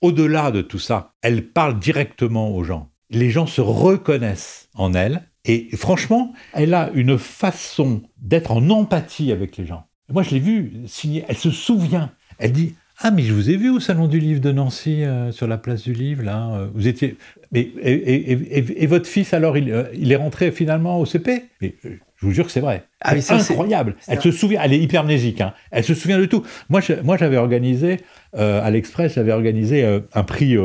au-delà 0.00 0.50
de 0.50 0.62
tout 0.62 0.80
ça, 0.80 1.14
elle 1.22 1.46
parle 1.46 1.78
directement 1.78 2.50
aux 2.56 2.64
gens. 2.64 2.90
Les 3.10 3.30
gens 3.30 3.46
se 3.46 3.60
reconnaissent 3.60 4.68
en 4.74 4.94
elle. 4.94 5.28
Et 5.44 5.68
franchement, 5.76 6.32
elle 6.52 6.74
a 6.74 6.90
une 6.94 7.18
façon 7.18 8.02
d'être 8.18 8.52
en 8.52 8.70
empathie 8.70 9.32
avec 9.32 9.56
les 9.56 9.66
gens. 9.66 9.86
Moi, 10.08 10.22
je 10.22 10.30
l'ai 10.30 10.40
vue 10.40 10.82
signer. 10.86 11.24
Elle 11.28 11.36
se 11.36 11.50
souvient. 11.50 12.12
Elle 12.38 12.52
dit 12.52 12.74
ah, 12.98 13.10
mais 13.10 13.22
je 13.22 13.32
vous 13.32 13.50
ai 13.50 13.56
vu 13.56 13.70
au 13.70 13.80
Salon 13.80 14.06
du 14.06 14.20
Livre 14.20 14.40
de 14.40 14.52
Nancy, 14.52 15.02
euh, 15.02 15.32
sur 15.32 15.48
la 15.48 15.58
place 15.58 15.82
du 15.82 15.92
Livre, 15.92 16.22
là. 16.22 16.50
Euh, 16.52 16.68
vous 16.72 16.86
étiez. 16.86 17.16
Mais, 17.50 17.70
et, 17.82 18.86
votre 18.86 19.08
fils, 19.08 19.34
alors, 19.34 19.58
il, 19.58 19.72
euh, 19.72 19.84
il, 19.94 20.12
est 20.12 20.16
rentré 20.16 20.52
finalement 20.52 21.00
au 21.00 21.04
CP 21.04 21.44
mais, 21.60 21.74
Je 21.82 21.96
vous 22.20 22.30
jure 22.30 22.46
que 22.46 22.52
c'est 22.52 22.60
vrai. 22.60 22.84
Ah, 23.00 23.20
c'est 23.20 23.32
incroyable. 23.32 23.96
Elle 24.06 24.20
se 24.20 24.30
souvient, 24.30 24.60
elle 24.62 24.72
est 24.72 24.78
hypermnésique. 24.78 25.40
Hein. 25.40 25.52
Elle 25.72 25.82
se 25.82 25.94
souvient 25.94 26.18
de 26.18 26.26
tout. 26.26 26.44
Moi, 26.68 26.80
moi 27.02 27.16
j'avais 27.16 27.36
organisé, 27.38 27.98
à 28.34 28.70
l'Express, 28.70 29.14
j'avais 29.14 29.32
organisé 29.32 29.84
un 30.14 30.22
prix, 30.22 30.56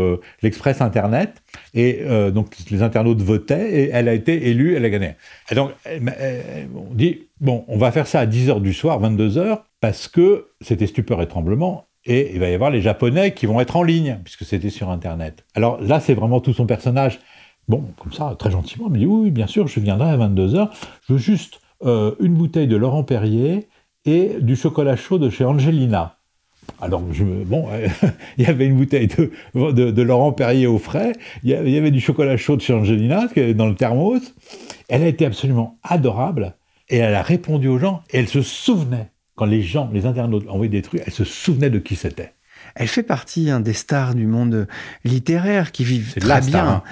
l'Express 0.44 0.82
Internet. 0.82 1.42
Et 1.74 2.04
donc, 2.32 2.54
les 2.70 2.84
internautes 2.84 3.22
votaient 3.22 3.72
et 3.72 3.90
elle 3.92 4.08
a 4.08 4.14
été 4.14 4.50
élue, 4.50 4.76
elle 4.76 4.86
a 4.86 4.90
gagné. 4.90 5.16
Et 5.52 5.56
donc, 5.56 5.72
on 5.90 6.94
dit, 6.94 7.28
bon, 7.42 7.66
on 7.68 7.78
va 7.78 7.92
faire 7.92 8.06
ça 8.06 8.20
à 8.20 8.28
10h 8.28 8.62
du 8.62 8.74
soir, 8.74 9.02
22h, 9.02 9.62
parce 9.82 10.08
que 10.08 10.50
c'était 10.62 10.88
stupeur 10.88 11.22
et 11.24 11.28
tremblement 11.28 11.87
et 12.08 12.32
il 12.34 12.40
va 12.40 12.50
y 12.50 12.54
avoir 12.54 12.72
les 12.72 12.82
Japonais 12.82 13.34
qui 13.34 13.46
vont 13.46 13.60
être 13.60 13.76
en 13.76 13.84
ligne, 13.84 14.18
puisque 14.24 14.46
c'était 14.46 14.70
sur 14.70 14.90
Internet. 14.90 15.46
Alors 15.54 15.80
là, 15.82 16.00
c'est 16.00 16.14
vraiment 16.14 16.40
tout 16.40 16.54
son 16.54 16.66
personnage. 16.66 17.20
Bon, 17.68 17.84
comme 18.00 18.14
ça, 18.14 18.34
très 18.40 18.50
gentiment, 18.50 18.86
il 18.88 18.94
me 18.94 18.98
dit 18.98 19.06
oui, 19.06 19.30
bien 19.30 19.46
sûr, 19.46 19.68
je 19.68 19.80
viendrai 19.82 20.10
à 20.10 20.18
22h. 20.18 20.70
Je 21.08 21.14
veux 21.14 21.20
juste 21.20 21.60
euh, 21.86 22.16
une 22.22 22.34
bouteille 22.34 22.68
de 22.68 22.78
Laurent 22.78 23.04
Perrier 23.04 23.68
et 24.06 24.38
du 24.40 24.56
chocolat 24.56 24.96
chaud 24.96 25.20
de 25.20 25.30
chez 25.30 25.44
Angelina. 25.44 26.16
Alors, 26.82 27.02
bon, 27.02 27.68
il 28.38 28.46
y 28.46 28.48
avait 28.48 28.68
une 28.68 28.78
bouteille 28.78 29.08
de, 29.08 29.32
de, 29.92 30.02
Laurent 30.02 30.32
Perrier 30.32 30.68
au 30.68 30.78
frais, 30.78 31.14
il 31.44 31.50
y 31.50 31.78
avait 31.78 31.92
du 31.92 32.00
chocolat 32.00 32.38
chaud 32.38 32.56
de 32.56 32.62
chez 32.62 32.74
Angelina 32.74 33.28
dans 33.56 33.68
le 33.68 33.76
thermos. 33.76 34.34
Elle 34.88 35.04
a 35.04 35.08
été 35.08 35.26
absolument 35.26 35.78
adorable 35.84 36.56
et 36.90 36.98
elle 36.98 37.16
a 37.16 37.22
répondu 37.22 37.68
aux 37.68 37.80
gens 37.80 38.02
et 38.12 38.20
elle 38.20 38.28
se 38.28 38.42
souvenait 38.42 39.12
quand 39.38 39.46
les 39.46 39.62
gens, 39.62 39.90
les 39.94 40.06
internautes 40.06 40.50
envoyaient 40.50 40.70
des 40.70 40.82
trucs, 40.82 41.02
elle 41.06 41.14
se 41.14 41.24
souvenait 41.24 41.70
de 41.70 41.80
qui 41.80 41.96
c'était. 41.96 42.34
Elle 42.76 42.88
fait 42.88 43.04
partie 43.04 43.50
des 43.62 43.74
stars 43.74 44.16
du 44.16 44.28
monde 44.28 44.68
littéraire 45.06 45.72
qui 45.72 45.86
vivent 45.86 46.16
très 46.16 46.42
bien. 46.42 46.68
Hein. 46.68 46.84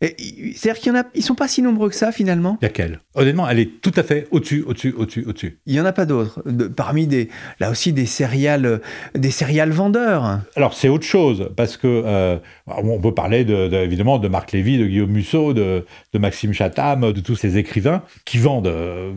C'est-à-dire 0.00 0.80
qu'il 0.80 0.92
y 0.92 0.96
en 0.96 1.00
a, 1.00 1.04
ils 1.14 1.22
sont 1.22 1.34
pas 1.34 1.48
si 1.48 1.60
nombreux 1.60 1.90
que 1.90 1.94
ça 1.94 2.10
finalement. 2.10 2.56
Il 2.62 2.64
y 2.64 2.68
a 2.68 2.70
qu'elle? 2.70 3.00
Honnêtement, 3.14 3.48
elle 3.48 3.58
est 3.58 3.80
tout 3.82 3.92
à 3.96 4.02
fait 4.02 4.26
au-dessus, 4.30 4.64
au-dessus, 4.66 4.94
au-dessus, 4.96 5.24
au-dessus. 5.26 5.58
Il 5.66 5.74
y 5.74 5.80
en 5.80 5.84
a 5.84 5.92
pas 5.92 6.06
d'autres. 6.06 6.42
parmi 6.74 7.06
des, 7.06 7.28
là 7.58 7.70
aussi 7.70 7.92
des 7.92 8.06
céréales, 8.06 8.80
des 9.14 9.30
céréales 9.30 9.70
vendeurs. 9.70 10.40
Alors 10.56 10.72
c'est 10.72 10.88
autre 10.88 11.04
chose 11.04 11.50
parce 11.54 11.76
que 11.76 11.86
euh, 11.86 12.38
on 12.66 12.98
peut 12.98 13.12
parler 13.14 13.44
de, 13.44 13.72
évidemment 13.74 14.18
de 14.18 14.28
Marc 14.28 14.52
Lévy, 14.52 14.78
de 14.78 14.86
Guillaume 14.86 15.10
Musso, 15.10 15.52
de, 15.52 15.84
Maxime 16.14 16.54
Chatham, 16.54 17.12
de 17.12 17.20
tous 17.20 17.36
ces 17.36 17.58
écrivains 17.58 18.02
qui 18.24 18.38
vendent 18.38 18.68
euh, 18.68 19.12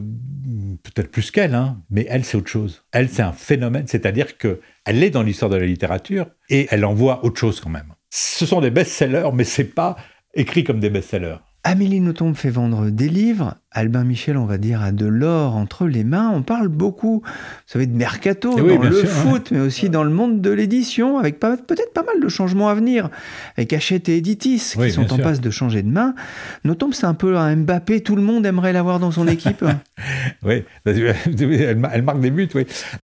peut-être 0.84 1.12
plus 1.12 1.32
qu'elle, 1.32 1.56
hein, 1.56 1.78
mais 1.90 2.06
elle 2.10 2.26
c'est 2.26 2.36
autre 2.36 2.50
chose. 2.50 2.84
Elle 2.92 3.08
c'est 3.08 3.24
un 3.24 3.32
phénomène, 3.32 3.86
c'est-à-dire 3.88 4.38
que 4.38 4.60
elle 4.86 5.02
est 5.02 5.12
dans 5.12 5.24
l'histoire 5.24 5.50
de 5.50 5.56
la 5.56 5.66
littérature 5.66 6.28
et 6.50 6.68
elle 6.72 6.84
envoie 6.84 7.24
autre 7.24 7.40
chose 7.40 7.62
quand 7.62 7.70
même. 7.70 7.94
Ce 8.10 8.46
sont 8.46 8.62
des 8.62 8.70
best-sellers, 8.70 9.30
mais 9.34 9.44
c'est 9.44 9.64
pas 9.64 9.96
écrit 10.34 10.64
comme 10.64 10.80
des 10.80 10.90
best-sellers. 10.90 11.38
Amélie 11.66 12.02
Nothomb 12.02 12.34
fait 12.34 12.50
vendre 12.50 12.90
des 12.90 13.08
livres. 13.08 13.56
Albin 13.72 14.04
Michel, 14.04 14.36
on 14.36 14.46
va 14.46 14.58
dire, 14.58 14.82
a 14.82 14.92
de 14.92 15.06
l'or 15.06 15.56
entre 15.56 15.88
les 15.88 16.04
mains. 16.04 16.30
On 16.36 16.44
parle 16.44 16.68
beaucoup, 16.68 17.24
vous 17.26 17.32
savez, 17.66 17.88
de 17.88 17.96
mercato 17.96 18.54
dans 18.54 18.82
le 18.82 18.92
foot, 19.06 19.50
mais 19.52 19.62
aussi 19.62 19.90
dans 19.90 20.04
le 20.04 20.10
monde 20.10 20.42
de 20.42 20.50
l'édition, 20.50 21.20
avec 21.20 21.40
peut-être 21.40 21.94
pas 21.94 22.04
mal 22.04 22.20
de 22.22 22.28
changements 22.28 22.68
à 22.68 22.76
venir, 22.76 23.10
avec 23.56 23.72
Hachette 23.72 24.10
et 24.10 24.18
Editis, 24.18 24.74
qui 24.78 24.92
sont 24.92 25.14
en 25.14 25.18
passe 25.18 25.40
de 25.40 25.50
changer 25.50 25.84
de 25.84 25.90
main. 25.90 26.16
Nothomb, 26.66 26.92
c'est 26.92 27.06
un 27.06 27.14
peu 27.14 27.38
un 27.38 27.56
Mbappé, 27.56 28.02
tout 28.02 28.18
le 28.18 28.22
monde 28.22 28.46
aimerait 28.46 28.74
l'avoir 28.74 29.00
dans 29.00 29.12
son 29.12 29.28
équipe. 29.28 29.64
oui, 30.44 30.64
elle 30.86 32.04
marque 32.04 32.20
des 32.20 32.32
buts, 32.32 32.50
oui. 32.56 32.66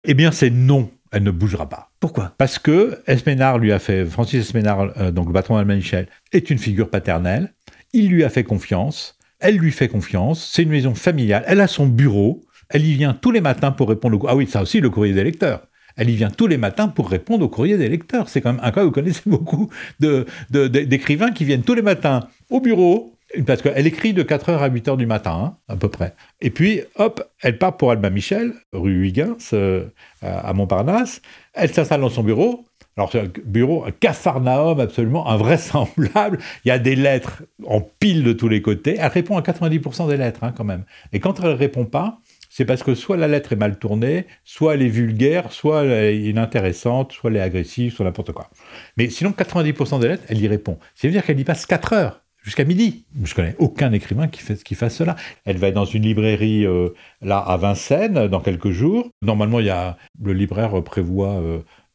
Eh 0.06 0.14
bien, 0.14 0.32
c'est 0.32 0.52
non 0.52 0.90
elle 1.12 1.24
ne 1.24 1.32
bougera 1.32 1.70
pas. 1.70 1.92
Pourquoi? 2.00 2.34
Parce 2.38 2.60
que 2.60 3.00
Esménard 3.08 3.58
lui 3.60 3.72
a 3.72 3.80
fait, 3.80 4.06
Francis 4.06 4.42
Esménard, 4.42 4.92
euh, 4.98 5.12
donc 5.12 5.28
le 5.28 5.34
patron 5.34 5.56
d'Alma 5.56 5.76
Michel, 5.76 6.08
est 6.32 6.50
une 6.50 6.58
figure 6.58 6.90
paternelle. 6.90 7.54
Il 7.94 8.10
lui 8.10 8.24
a 8.24 8.30
fait 8.30 8.44
confiance. 8.44 9.18
Elle 9.40 9.58
lui 9.58 9.72
fait 9.72 9.88
confiance. 9.88 10.50
C'est 10.54 10.64
une 10.64 10.70
maison 10.70 10.96
familiale. 10.96 11.44
Elle 11.48 11.62
a 11.62 11.68
son 11.68 11.88
bureau. 11.88 12.44
Elle 12.70 12.86
y 12.86 12.94
vient 12.94 13.14
tous 13.14 13.32
les 13.32 13.42
matins 13.42 13.72
pour 13.72 13.90
répondre 13.90 14.22
au. 14.22 14.28
Ah 14.28 14.36
oui, 14.36 14.48
ça 14.48 14.62
aussi, 14.62 14.82
le 14.82 14.90
courrier 14.90 15.14
des 15.14 15.24
lecteurs. 15.24 15.68
Elle 15.96 16.10
y 16.10 16.16
vient 16.16 16.30
tous 16.30 16.48
les 16.48 16.58
matins 16.58 16.88
pour 16.88 17.10
répondre 17.10 17.44
au 17.44 17.50
courrier 17.50 17.78
des 17.78 17.90
lecteurs. 17.90 18.30
C'est 18.30 18.42
quand 18.42 18.54
même 18.54 18.64
un 18.64 18.72
cas, 18.72 18.84
vous 18.84 18.92
connaissez 18.92 19.24
beaucoup 19.26 19.70
d'écrivains 20.00 21.32
qui 21.32 21.44
viennent 21.44 21.64
tous 21.64 21.74
les 21.74 21.82
matins 21.82 22.28
au 22.50 22.62
bureau 22.62 23.17
parce 23.46 23.62
qu'elle 23.62 23.88
écrit 23.88 24.14
de 24.14 24.24
4h 24.24 24.58
à 24.58 24.70
8h 24.70 24.98
du 24.98 25.06
matin, 25.06 25.32
hein, 25.44 25.58
à 25.68 25.76
peu 25.76 25.90
près. 25.90 26.14
Et 26.42 26.50
puis, 26.50 26.82
hop, 26.96 27.24
elle 27.42 27.58
part 27.58 27.78
pour 27.78 27.92
Alba 27.92 28.10
Michel, 28.10 28.54
rue 28.72 29.06
Huygens, 29.06 29.50
euh, 29.54 29.86
à 30.22 30.54
Montparnasse. 30.54 31.22
Elle 31.54 31.74
s'installe 31.74 32.02
dans 32.02 32.10
son 32.10 32.24
bureau. 32.24 32.66
Alors, 32.96 33.12
c'est 33.12 33.20
un 33.20 33.32
bureau, 33.46 33.86
un 33.86 33.92
capharnaüm 33.92 34.80
absolument 34.80 35.30
invraisemblable. 35.30 36.40
Il 36.66 36.70
y 36.70 36.72
a 36.72 36.80
des 36.80 36.96
lettres 36.96 37.44
en 37.66 37.82
pile 37.82 38.24
de 38.24 38.34
tous 38.34 38.50
les 38.50 38.62
côtés. 38.62 38.96
Elle 38.98 39.12
répond 39.12 39.38
à 39.38 39.42
90% 39.42 40.08
des 40.08 40.18
lettres, 40.18 40.44
hein, 40.44 40.54
quand 40.56 40.64
même. 40.64 40.84
Et 41.14 41.20
quand 41.20 41.40
elle 41.40 41.50
ne 41.50 41.54
répond 41.54 41.86
pas, 41.86 42.20
c'est 42.50 42.66
parce 42.66 42.82
que 42.82 42.96
soit 42.96 43.18
la 43.18 43.28
lettre 43.28 43.54
est 43.54 43.58
mal 43.58 43.78
tournée, 43.78 44.26
soit 44.44 44.74
elle 44.74 44.82
est 44.82 44.88
vulgaire, 44.88 45.52
soit 45.52 45.84
elle 45.84 45.92
est 45.92 46.22
inintéressante, 46.22 47.12
soit 47.12 47.30
elle 47.30 47.38
est 47.38 47.42
agressive, 47.42 47.94
soit 47.94 48.06
n'importe 48.06 48.32
quoi. 48.32 48.50
Mais 48.96 49.10
sinon, 49.10 49.30
90% 49.30 50.00
des 50.00 50.08
lettres, 50.08 50.24
elle 50.30 50.42
y 50.42 50.48
répond. 50.48 50.80
Ça 50.96 51.08
veut 51.08 51.12
dire 51.12 51.24
qu'elle 51.24 51.40
y 51.40 51.44
passe 51.44 51.68
4 51.68 51.94
heures 51.94 52.24
jusqu'à 52.48 52.64
midi. 52.64 53.04
Je 53.24 53.36
connais 53.36 53.56
aucun 53.60 53.92
écrivain 53.92 54.30
qui, 54.30 54.42
fasse 54.76 54.96
cela. 54.96 55.18
Elle 55.44 55.58
va 55.58 55.68
être 55.68 55.74
dans 55.74 55.84
une 55.84 56.04
librairie 56.04 56.66
euh, 56.66 56.90
là 57.22 57.40
à 57.40 57.58
Vincennes 57.58 58.28
dans 58.28 58.40
quelques 58.40 58.72
jours. 58.72 59.10
Normalement, 59.22 59.60
le 59.60 60.34
libraire 60.34 60.82
prévoit 60.82 61.42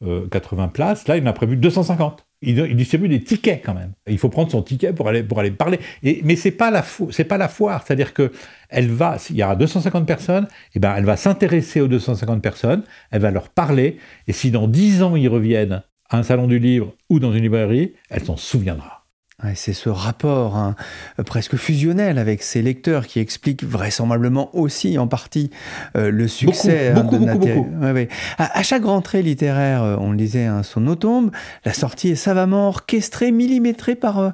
80 0.03 0.05
euh, 0.05 0.65
euh, 0.65 0.67
places. 0.67 1.07
Là, 1.07 1.17
il 1.17 1.23
en 1.23 1.25
a 1.25 1.33
prévu 1.33 1.57
250. 1.57 2.23
Il, 2.43 2.75
distribue 2.75 3.07
des 3.07 3.23
tickets 3.23 3.63
quand 3.65 3.73
même. 3.73 3.93
Il 4.05 4.19
faut 4.19 4.29
prendre 4.29 4.51
son 4.51 4.61
ticket 4.61 4.93
pour 4.93 5.07
aller, 5.07 5.23
parler. 5.23 5.79
Mais 6.03 6.35
c'est 6.35 6.51
pas 6.51 6.71
pas 6.71 7.37
la 7.37 7.47
foire. 7.47 7.83
C'est-à-dire 7.83 8.13
que 8.13 8.31
elle 8.69 8.89
va, 8.89 9.17
il 9.31 9.37
y 9.37 9.43
aura 9.43 9.55
250 9.55 10.05
personnes, 10.05 10.47
et 10.75 10.79
ben 10.79 10.93
elle 10.95 11.05
va 11.05 11.17
s'intéresser 11.17 11.81
aux 11.81 11.87
250 11.87 12.43
personnes, 12.43 12.83
elle 13.09 13.21
va 13.21 13.31
leur 13.31 13.49
parler. 13.49 13.97
Et 14.27 14.33
si 14.33 14.51
dans 14.51 14.67
10 14.67 15.01
ans 15.01 15.15
ils 15.15 15.29
reviennent 15.29 15.81
à 16.09 16.17
un 16.17 16.23
salon 16.23 16.45
du 16.45 16.59
livre 16.59 16.93
ou 17.09 17.19
dans 17.19 17.33
une 17.33 17.41
librairie, 17.41 17.93
elle 18.09 18.23
s'en 18.23 18.37
souviendra 18.37 19.02
c'est 19.55 19.73
ce 19.73 19.89
rapport 19.89 20.55
hein, 20.55 20.75
presque 21.25 21.55
fusionnel 21.55 22.17
avec 22.17 22.43
ses 22.43 22.61
lecteurs 22.61 23.07
qui 23.07 23.19
explique 23.19 23.63
vraisemblablement 23.63 24.55
aussi 24.55 24.97
en 24.97 25.07
partie 25.07 25.49
euh, 25.95 26.11
le 26.11 26.27
succès 26.27 26.93
beaucoup, 26.93 27.15
hein, 27.15 27.35
beaucoup, 27.35 28.07
À, 28.37 28.63
chaque 28.63 28.85
rentrée 28.85 29.21
littéraire, 29.21 29.83
euh, 29.83 29.95
on 29.99 30.11
le 30.11 30.17
disait, 30.17 30.45
hein, 30.45 30.63
son 30.63 30.87
automne, 30.87 31.31
la 31.65 31.73
sortie 31.73 32.09
est 32.09 32.15
savamment 32.15 32.69
orchestrée, 32.69 33.31
millimétrée 33.31 33.95
par 33.95 34.33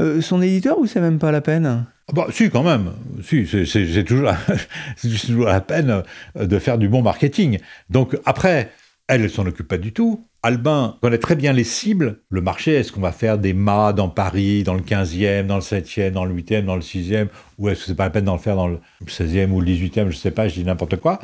euh, 0.00 0.20
son 0.20 0.42
éditeur 0.42 0.78
ou 0.78 0.86
c'est 0.86 1.00
même 1.00 1.18
pas 1.18 1.32
la 1.32 1.40
peine? 1.40 1.86
Bah, 2.12 2.26
si, 2.32 2.50
quand 2.50 2.64
même. 2.64 2.92
Si, 3.22 3.46
c'est 3.46 4.04
toujours, 4.04 4.32
toujours 5.00 5.46
la 5.46 5.60
peine 5.60 6.02
de 6.34 6.58
faire 6.58 6.76
du 6.76 6.88
bon 6.88 7.02
marketing. 7.02 7.58
Donc, 7.88 8.18
après, 8.24 8.70
elle 9.06 9.22
ne 9.22 9.28
s'en 9.28 9.46
occupe 9.46 9.68
pas 9.68 9.78
du 9.78 9.92
tout. 9.92 10.24
Albin 10.42 10.96
connaît 11.02 11.18
très 11.18 11.36
bien 11.36 11.52
les 11.52 11.64
cibles, 11.64 12.20
le 12.30 12.40
marché. 12.40 12.74
Est-ce 12.74 12.92
qu'on 12.92 13.00
va 13.00 13.12
faire 13.12 13.38
des 13.38 13.52
mâts 13.52 13.92
dans 13.92 14.08
Paris, 14.08 14.62
dans 14.62 14.74
le 14.74 14.80
15e, 14.80 15.46
dans 15.46 15.56
le 15.56 15.60
7e, 15.60 16.10
dans 16.12 16.24
le 16.24 16.34
8e, 16.34 16.64
dans 16.64 16.76
le 16.76 16.80
6e, 16.80 17.28
ou 17.58 17.68
est-ce 17.68 17.80
que 17.80 17.86
c'est 17.86 17.94
pas 17.94 18.04
la 18.04 18.10
peine 18.10 18.24
d'en 18.24 18.38
faire 18.38 18.56
dans 18.56 18.68
le 18.68 18.80
16e 19.06 19.50
ou 19.50 19.60
le 19.60 19.66
18e, 19.66 19.94
je 19.94 20.02
ne 20.02 20.12
sais 20.12 20.30
pas, 20.30 20.48
je 20.48 20.54
dis 20.54 20.64
n'importe 20.64 20.96
quoi. 20.96 21.18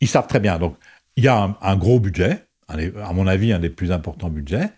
Ils 0.00 0.08
savent 0.08 0.26
très 0.26 0.40
bien. 0.40 0.58
Donc, 0.58 0.76
il 1.16 1.24
y 1.24 1.28
a 1.28 1.56
un, 1.60 1.76
gros 1.76 2.00
budget, 2.00 2.46
à 2.68 3.12
mon 3.12 3.26
avis, 3.26 3.52
un 3.52 3.58
des 3.58 3.70
plus 3.70 3.92
importants 3.92 4.30
budgets, 4.30 4.70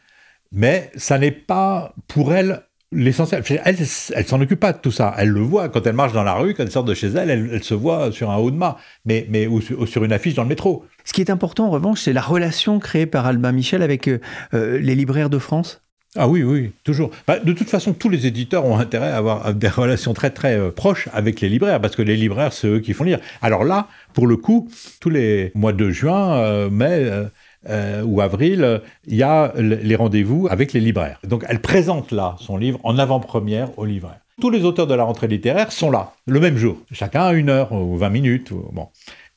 mais 0.53 0.91
ça 0.97 1.19
n'est 1.19 1.31
pas 1.31 1.95
pour 2.09 2.35
elle 2.35 2.66
l'essentiel. 2.93 3.43
Elle, 3.65 3.77
elle 4.15 4.27
s'en 4.27 4.41
occupe 4.41 4.61
pas 4.61 4.73
de 4.73 4.79
tout 4.79 4.91
ça. 4.91 5.15
Elle 5.19 5.29
le 5.29 5.41
voit 5.41 5.69
quand 5.69 5.87
elle 5.87 5.95
marche 5.95 6.13
dans 6.13 6.23
la 6.23 6.35
rue, 6.35 6.55
quand 6.55 6.63
elle 6.63 6.71
sort 6.71 6.85
de 6.85 6.95
chez 6.95 7.09
elle, 7.09 7.31
elle, 7.31 7.65
se 7.65 7.75
voit 7.75 8.13
sur 8.13 8.31
un 8.31 8.37
haut 8.37 8.51
de 8.51 8.57
mât, 8.57 8.77
mais, 9.05 9.27
mais 9.29 9.47
ou, 9.47 9.61
sur 9.61 10.05
une 10.05 10.13
affiche 10.13 10.35
dans 10.35 10.43
le 10.43 10.49
métro. 10.49 10.85
Ce 11.05 11.13
qui 11.13 11.21
est 11.21 11.31
important, 11.31 11.67
en 11.67 11.71
revanche, 11.71 12.01
c'est 12.03 12.13
la 12.13 12.23
relation 12.23 12.79
créée 12.79 13.07
par 13.07 13.27
Albin 13.27 13.53
Michel 13.53 13.83
avec 13.83 14.09
euh, 14.09 14.21
euh, 14.55 14.79
les 14.79 14.95
libraires 14.95 15.31
de 15.31 15.39
France. 15.39 15.83
Ah 16.19 16.29
oui, 16.29 16.43
oui, 16.43 16.73
toujours. 16.83 17.11
Bah, 17.27 17.39
de 17.39 17.53
toute 17.53 17.69
façon, 17.69 17.93
tous 17.93 18.09
les 18.09 18.27
éditeurs 18.27 18.65
ont 18.65 18.79
intérêt 18.79 19.11
à 19.11 19.19
avoir 19.19 19.53
des 19.53 19.69
relations 19.69 20.15
très 20.15 20.31
très 20.31 20.59
euh, 20.59 20.71
proches 20.71 21.09
avec 21.13 21.43
les 21.43 21.51
libraires, 21.51 21.79
parce 21.81 21.95
que 21.95 22.03
les 22.03 22.17
libraires, 22.17 22.55
c'est 22.55 22.69
eux 22.69 22.81
qui 22.81 22.95
font 22.95 23.05
lire. 23.05 23.21
Alors 23.43 23.65
là, 23.65 23.89
pour 24.15 24.27
le 24.27 24.37
coup, 24.37 24.71
tous 25.01 25.11
les 25.11 25.53
mois 25.55 25.75
de 25.75 25.91
juin, 25.91 26.71
mai, 26.71 27.29
euh, 27.69 28.03
ou 28.05 28.21
avril, 28.21 28.81
il 29.07 29.17
y 29.17 29.23
a 29.23 29.53
les 29.57 29.97
rendez-vous 29.97 30.49
avec 30.51 30.73
les 30.73 30.81
libraires. 30.81 31.19
Donc 31.25 31.45
elle 31.49 31.61
présente 31.61 32.13
là 32.13 32.37
son 32.39 32.57
livre 32.57 32.79
en 32.85 32.99
avant-première 32.99 33.79
aux 33.79 33.85
libraires. 33.85 34.21
Tous 34.41 34.51
les 34.51 34.65
auteurs 34.65 34.87
de 34.87 34.95
la 34.95 35.05
rentrée 35.05 35.29
littéraire 35.29 35.73
sont 35.73 35.91
là, 35.91 36.13
le 36.27 36.41
même 36.41 36.59
jour. 36.59 36.77
Chacun 36.93 37.23
a 37.23 37.33
une 37.33 37.49
heure 37.49 37.73
ou 37.73 37.97
20 37.97 38.11
minutes. 38.11 38.53
Bon. 38.53 38.89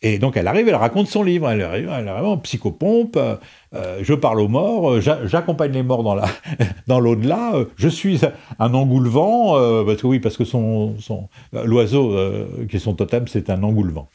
Et 0.01 0.17
donc 0.17 0.37
elle 0.37 0.47
arrive, 0.47 0.69
elle 0.69 0.75
raconte 0.75 1.07
son 1.07 1.23
livre, 1.23 1.49
elle 1.49 1.61
arrive, 1.61 1.91
elle 1.93 2.07
arrive 2.07 2.25
en 2.25 2.37
psychopompe, 2.37 3.17
euh, 3.17 3.35
euh, 3.75 3.99
je 4.01 4.13
parle 4.13 4.39
aux 4.39 4.47
morts, 4.47 4.91
euh, 4.91 5.01
j'accompagne 5.01 5.73
les 5.73 5.83
morts 5.83 6.03
dans 6.03 6.15
la 6.15 6.25
dans 6.87 7.01
l'au-delà, 7.01 7.51
je 7.75 7.89
suis 7.89 8.21
un 8.59 8.73
engoulevent, 8.73 9.55
parce 9.85 10.01
que 10.01 10.07
oui, 10.07 10.19
parce 10.19 10.37
que 10.37 10.45
son, 10.45 10.95
son 10.99 11.27
l'oiseau 11.51 12.15
qui 12.69 12.77
est 12.77 12.79
son 12.79 12.93
totem, 12.93 13.27
c'est 13.27 13.49
un 13.49 13.61
engoulevent. 13.61 14.07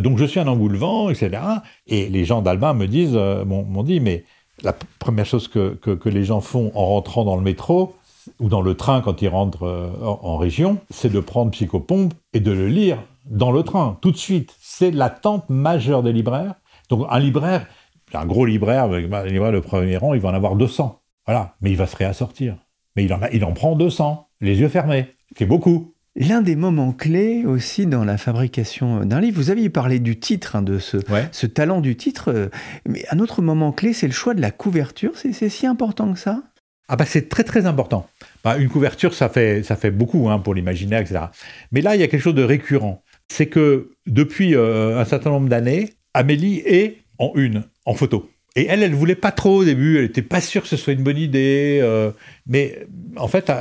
donc 0.00 0.18
je 0.18 0.24
suis 0.24 0.40
un 0.40 0.48
engoulevent, 0.48 1.08
etc. 1.08 1.40
Et 1.86 2.08
les 2.08 2.24
gens 2.24 2.42
d'Albin 2.42 2.74
me 2.74 2.86
disent, 2.86 3.14
m'ont 3.14 3.82
dit, 3.84 4.00
mais 4.00 4.24
la 4.62 4.74
première 4.98 5.26
chose 5.26 5.46
que, 5.46 5.74
que, 5.74 6.08
les 6.08 6.24
gens 6.24 6.40
font 6.40 6.72
en 6.74 6.86
rentrant 6.86 7.24
dans 7.24 7.36
le 7.36 7.42
métro, 7.42 7.94
ou 8.40 8.48
dans 8.48 8.62
le 8.62 8.74
train 8.74 9.00
quand 9.00 9.22
ils 9.22 9.28
rentrent 9.28 9.92
en 10.02 10.36
région, 10.36 10.78
c'est 10.90 11.12
de 11.12 11.20
prendre 11.20 11.50
Psychopompe 11.50 12.14
et 12.32 12.40
de 12.40 12.52
le 12.52 12.68
lire 12.68 12.98
dans 13.30 13.52
le 13.52 13.62
train, 13.62 13.98
tout 14.00 14.10
de 14.10 14.16
suite 14.16 14.54
c'est 14.60 14.90
l'attente 14.90 15.48
majeure 15.48 16.02
des 16.02 16.12
libraires. 16.12 16.54
Donc 16.88 17.06
un 17.10 17.18
libraire, 17.18 17.66
un 18.14 18.26
gros 18.26 18.46
libraire, 18.46 18.84
un 18.84 19.26
libraire 19.26 19.52
de 19.52 19.60
premier 19.60 19.96
rang, 19.96 20.14
il 20.14 20.20
va 20.20 20.30
en 20.30 20.34
avoir 20.34 20.56
200. 20.56 21.00
Voilà, 21.26 21.56
mais 21.60 21.70
il 21.70 21.76
va 21.76 21.86
se 21.86 21.96
réassortir. 21.96 22.56
Mais 22.96 23.04
il 23.04 23.12
en, 23.12 23.20
il 23.32 23.44
en 23.44 23.52
prend 23.52 23.76
200, 23.76 24.28
les 24.40 24.58
yeux 24.58 24.68
fermés. 24.68 25.08
C'est 25.36 25.46
beaucoup. 25.46 25.94
L'un 26.16 26.40
des 26.40 26.56
moments 26.56 26.92
clés 26.92 27.44
aussi 27.44 27.86
dans 27.86 28.04
la 28.04 28.18
fabrication 28.18 29.04
d'un 29.04 29.20
livre, 29.20 29.36
vous 29.36 29.50
aviez 29.50 29.68
parlé 29.68 30.00
du 30.00 30.18
titre, 30.18 30.56
hein, 30.56 30.62
de 30.62 30.78
ce, 30.78 30.96
ce, 31.30 31.46
talent 31.46 31.80
du 31.80 31.96
titre, 31.96 32.32
euh, 32.32 32.48
mais 32.88 33.04
un 33.12 33.20
autre 33.20 33.40
moment 33.40 33.70
clé, 33.70 33.92
c'est 33.92 34.08
le 34.08 34.12
choix 34.12 34.34
de 34.34 34.40
la 34.40 34.50
couverture. 34.50 35.12
C'est 35.14 35.48
si 35.48 35.66
important 35.66 36.12
que 36.12 36.18
ça? 36.18 36.42
Ah 36.88 36.96
bah 36.96 37.04
c'est 37.04 37.28
très 37.28 37.44
très 37.44 37.66
important. 37.66 38.06
Bah, 38.44 38.56
une 38.56 38.68
couverture, 38.68 39.14
ça 39.14 39.28
fait, 39.28 39.62
ça 39.62 39.76
fait 39.76 39.90
beaucoup 39.90 40.28
hein, 40.28 40.38
pour 40.38 40.54
l'imaginaire, 40.54 41.00
etc. 41.00 41.20
Mais 41.72 41.80
là, 41.80 41.94
il 41.94 42.00
y 42.00 42.04
a 42.04 42.08
quelque 42.08 42.22
chose 42.22 42.34
de 42.34 42.44
récurrent 42.44 43.02
c'est 43.28 43.46
que 43.46 43.90
depuis 44.06 44.54
euh, 44.54 44.98
un 44.98 45.04
certain 45.04 45.30
nombre 45.30 45.48
d'années, 45.48 45.90
Amélie 46.14 46.62
est 46.64 46.98
en 47.18 47.32
une, 47.34 47.64
en 47.84 47.94
photo. 47.94 48.30
Et 48.56 48.66
elle, 48.66 48.82
elle 48.82 48.94
voulait 48.94 49.14
pas 49.14 49.30
trop 49.30 49.58
au 49.58 49.64
début, 49.64 49.98
elle 49.98 50.04
n'était 50.04 50.22
pas 50.22 50.40
sûre 50.40 50.62
que 50.62 50.68
ce 50.68 50.76
soit 50.76 50.94
une 50.94 51.02
bonne 51.02 51.18
idée. 51.18 51.78
Euh, 51.82 52.10
mais 52.46 52.86
en 53.16 53.28
fait, 53.28 53.52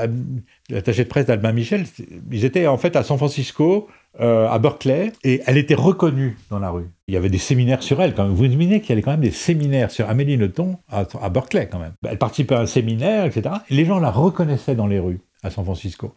l'attaché 0.69 1.03
de 1.03 1.09
presse 1.09 1.25
d'Albin 1.25 1.51
Michel, 1.51 1.85
ils 2.31 2.45
étaient 2.45 2.65
en 2.65 2.77
fait 2.77 2.95
à 2.95 3.03
San 3.03 3.17
Francisco, 3.17 3.87
euh, 4.19 4.49
à 4.49 4.59
Berkeley, 4.59 5.11
et 5.23 5.41
elle 5.45 5.57
était 5.57 5.75
reconnue 5.75 6.37
dans 6.49 6.59
la 6.59 6.69
rue. 6.69 6.89
Il 7.07 7.13
y 7.13 7.17
avait 7.17 7.29
des 7.29 7.37
séminaires 7.37 7.83
sur 7.83 8.01
elle. 8.01 8.13
Quand 8.13 8.23
même. 8.23 8.33
Vous 8.33 8.45
imaginez 8.45 8.81
qu'il 8.81 8.89
y 8.89 8.93
avait 8.93 9.01
quand 9.01 9.11
même 9.11 9.21
des 9.21 9.31
séminaires 9.31 9.91
sur 9.91 10.09
Amélie 10.09 10.37
Nothomb 10.37 10.79
à, 10.89 11.05
à 11.21 11.29
Berkeley 11.29 11.67
quand 11.71 11.79
même. 11.79 11.93
Elle 12.07 12.17
participait 12.17 12.55
à 12.55 12.61
un 12.61 12.65
séminaire, 12.65 13.25
etc. 13.25 13.55
Et 13.69 13.75
les 13.75 13.85
gens 13.85 13.99
la 13.99 14.11
reconnaissaient 14.11 14.75
dans 14.75 14.87
les 14.87 14.99
rues 14.99 15.21
à 15.43 15.49
San 15.49 15.63
Francisco. 15.63 16.13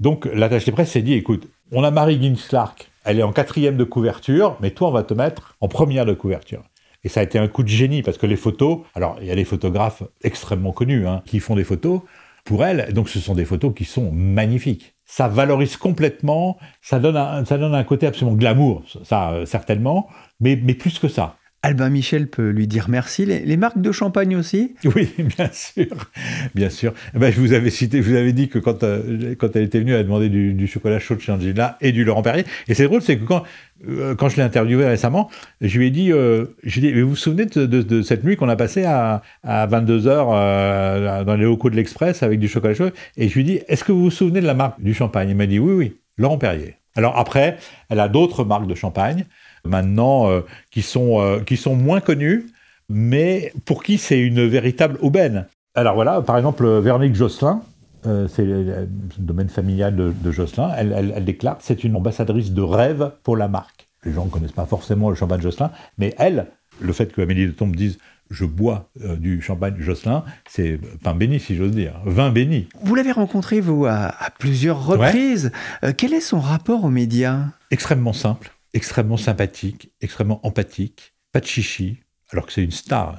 Donc 0.00 0.26
l'attaché 0.26 0.70
de 0.70 0.74
presse 0.74 0.90
s'est 0.90 1.02
dit, 1.02 1.14
écoute, 1.14 1.48
on 1.70 1.84
a 1.84 1.90
Marie 1.90 2.20
Ginslark, 2.20 2.90
elle 3.04 3.18
est 3.18 3.22
en 3.22 3.32
quatrième 3.32 3.76
de 3.76 3.84
couverture, 3.84 4.56
mais 4.60 4.70
toi, 4.70 4.88
on 4.88 4.92
va 4.92 5.02
te 5.02 5.14
mettre 5.14 5.56
en 5.60 5.68
première 5.68 6.06
de 6.06 6.12
couverture. 6.12 6.62
Et 7.04 7.08
ça 7.08 7.20
a 7.20 7.22
été 7.22 7.38
un 7.38 7.48
coup 7.48 7.62
de 7.62 7.68
génie 7.68 8.02
parce 8.02 8.18
que 8.18 8.26
les 8.26 8.36
photos, 8.36 8.80
alors 8.94 9.16
il 9.20 9.26
y 9.26 9.30
a 9.30 9.34
des 9.34 9.44
photographes 9.44 10.04
extrêmement 10.22 10.72
connus 10.72 11.06
hein, 11.06 11.22
qui 11.26 11.40
font 11.40 11.56
des 11.56 11.64
photos 11.64 12.00
pour 12.44 12.64
elle, 12.64 12.92
donc 12.92 13.08
ce 13.08 13.20
sont 13.20 13.34
des 13.34 13.44
photos 13.44 13.72
qui 13.74 13.84
sont 13.84 14.10
magnifiques. 14.12 14.94
Ça 15.04 15.28
valorise 15.28 15.76
complètement, 15.76 16.58
ça 16.80 16.98
donne 16.98 17.16
un, 17.16 17.44
ça 17.44 17.58
donne 17.58 17.74
un 17.74 17.84
côté 17.84 18.06
absolument 18.06 18.36
glamour, 18.36 18.82
ça 19.04 19.32
euh, 19.32 19.46
certainement, 19.46 20.08
mais, 20.40 20.58
mais 20.62 20.74
plus 20.74 20.98
que 20.98 21.08
ça. 21.08 21.36
Albin 21.64 21.90
Michel 21.90 22.26
peut 22.26 22.48
lui 22.48 22.66
dire 22.66 22.86
merci. 22.88 23.24
Les, 23.24 23.56
marques 23.56 23.80
de 23.80 23.92
champagne 23.92 24.34
aussi? 24.34 24.74
Oui, 24.96 25.12
bien 25.36 25.48
sûr, 25.52 26.10
bien 26.56 26.68
sûr. 26.68 26.92
Eh 27.14 27.20
ben, 27.20 27.32
je 27.32 27.40
vous 27.40 27.52
avais 27.52 27.70
cité, 27.70 28.02
je 28.02 28.10
vous 28.10 28.16
avais 28.16 28.32
dit 28.32 28.48
que 28.48 28.58
quand, 28.58 28.82
euh, 28.82 29.36
elle 29.54 29.62
était 29.62 29.78
venue, 29.78 29.92
elle 29.92 30.00
a 30.00 30.02
demandé 30.02 30.28
du, 30.28 30.66
chocolat 30.66 30.98
chaud 30.98 31.14
de 31.14 31.20
Changina 31.20 31.76
et 31.80 31.92
du 31.92 32.02
Laurent 32.02 32.22
Perrier. 32.22 32.44
Et 32.66 32.74
c'est 32.74 32.84
drôle, 32.84 33.00
c'est 33.00 33.16
que 33.16 33.24
quand, 33.24 33.44
euh, 33.86 34.16
je 34.28 34.36
l'ai 34.36 34.42
interviewé 34.42 34.84
récemment, 34.86 35.30
je 35.60 35.78
lui 35.78 35.86
ai 35.86 35.90
dit, 35.90 36.10
euh, 36.10 36.46
ai 36.64 36.80
dit 36.80 37.00
vous 37.00 37.10
vous 37.10 37.16
souvenez 37.16 37.46
de, 37.46 38.02
cette 38.02 38.24
nuit 38.24 38.34
qu'on 38.34 38.48
a 38.48 38.56
passée 38.56 38.84
à, 38.84 39.22
à 39.44 39.68
22h 39.68 41.24
dans 41.24 41.36
les 41.36 41.44
locaux 41.44 41.70
de 41.70 41.76
l'Express 41.76 42.24
avec 42.24 42.40
du 42.40 42.48
chocolat 42.48 42.74
chaud 42.74 42.90
Et 43.16 43.28
je 43.28 43.34
lui 43.34 43.42
ai 43.42 43.44
dit, 43.44 43.60
est-ce 43.68 43.84
que 43.84 43.92
vous 43.92 44.02
vous 44.02 44.10
souvenez 44.10 44.40
de 44.40 44.46
la 44.46 44.54
marque 44.54 44.82
du 44.82 44.94
champagne? 44.94 45.30
Il 45.30 45.36
m'a 45.36 45.46
dit, 45.46 45.60
oui, 45.60 45.74
oui, 45.74 45.96
Laurent 46.16 46.38
Perrier. 46.38 46.74
Alors 46.96 47.16
après, 47.16 47.56
elle 47.88 48.00
a 48.00 48.08
d'autres 48.08 48.44
marques 48.44 48.66
de 48.66 48.74
champagne 48.74 49.26
maintenant 49.64 50.28
euh, 50.28 50.40
qui, 50.70 50.82
sont, 50.82 51.20
euh, 51.20 51.40
qui 51.40 51.56
sont 51.56 51.74
moins 51.74 52.00
connus, 52.00 52.46
mais 52.88 53.52
pour 53.64 53.82
qui 53.82 53.98
c'est 53.98 54.20
une 54.20 54.46
véritable 54.46 54.98
aubaine. 55.00 55.46
Alors 55.74 55.94
voilà, 55.94 56.20
par 56.20 56.36
exemple, 56.36 56.66
Véronique 56.80 57.14
Josselin, 57.14 57.62
euh, 58.06 58.26
c'est 58.28 58.44
le 58.44 58.88
domaine 59.18 59.48
familial 59.48 59.94
de, 59.96 60.30
Josselin, 60.30 60.72
elle, 60.76 61.12
elle, 61.14 61.24
déclare 61.24 61.58
c'est 61.60 61.84
une 61.84 61.96
ambassadrice 61.96 62.52
de 62.52 62.62
rêve 62.62 63.12
pour 63.22 63.36
la 63.36 63.48
marque. 63.48 63.88
Les 64.04 64.12
gens 64.12 64.24
ne 64.24 64.30
connaissent 64.30 64.52
pas 64.52 64.66
forcément 64.66 65.08
le 65.08 65.14
champagne 65.14 65.40
Josselin, 65.40 65.70
mais 65.98 66.12
elle, 66.18 66.48
le 66.80 66.92
fait 66.92 67.12
que 67.12 67.22
Amélie 67.22 67.46
de 67.46 67.52
Tombe 67.52 67.76
dise 67.76 67.98
je 68.30 68.46
bois 68.46 68.88
du 69.18 69.42
champagne 69.42 69.74
Josselin, 69.78 70.24
c'est 70.48 70.80
pain 71.02 71.14
béni, 71.14 71.38
si 71.38 71.54
j'ose 71.54 71.72
dire, 71.72 72.00
vin 72.06 72.30
béni. 72.30 72.66
Vous 72.82 72.94
l'avez 72.94 73.12
rencontré, 73.12 73.60
vous, 73.60 73.84
à, 73.84 74.14
plusieurs 74.38 74.86
reprises. 74.86 75.52
quel 75.98 76.14
est 76.14 76.20
son 76.20 76.40
rapport 76.40 76.82
aux 76.82 76.90
médias? 76.90 77.48
Extrêmement 77.70 78.14
simple 78.14 78.50
extrêmement 78.74 79.16
sympathique, 79.16 79.90
extrêmement 80.00 80.40
empathique, 80.46 81.14
pas 81.32 81.40
de 81.40 81.46
chichi, 81.46 81.98
alors 82.30 82.46
que 82.46 82.52
c'est 82.52 82.62
une 82.62 82.70
star. 82.70 83.18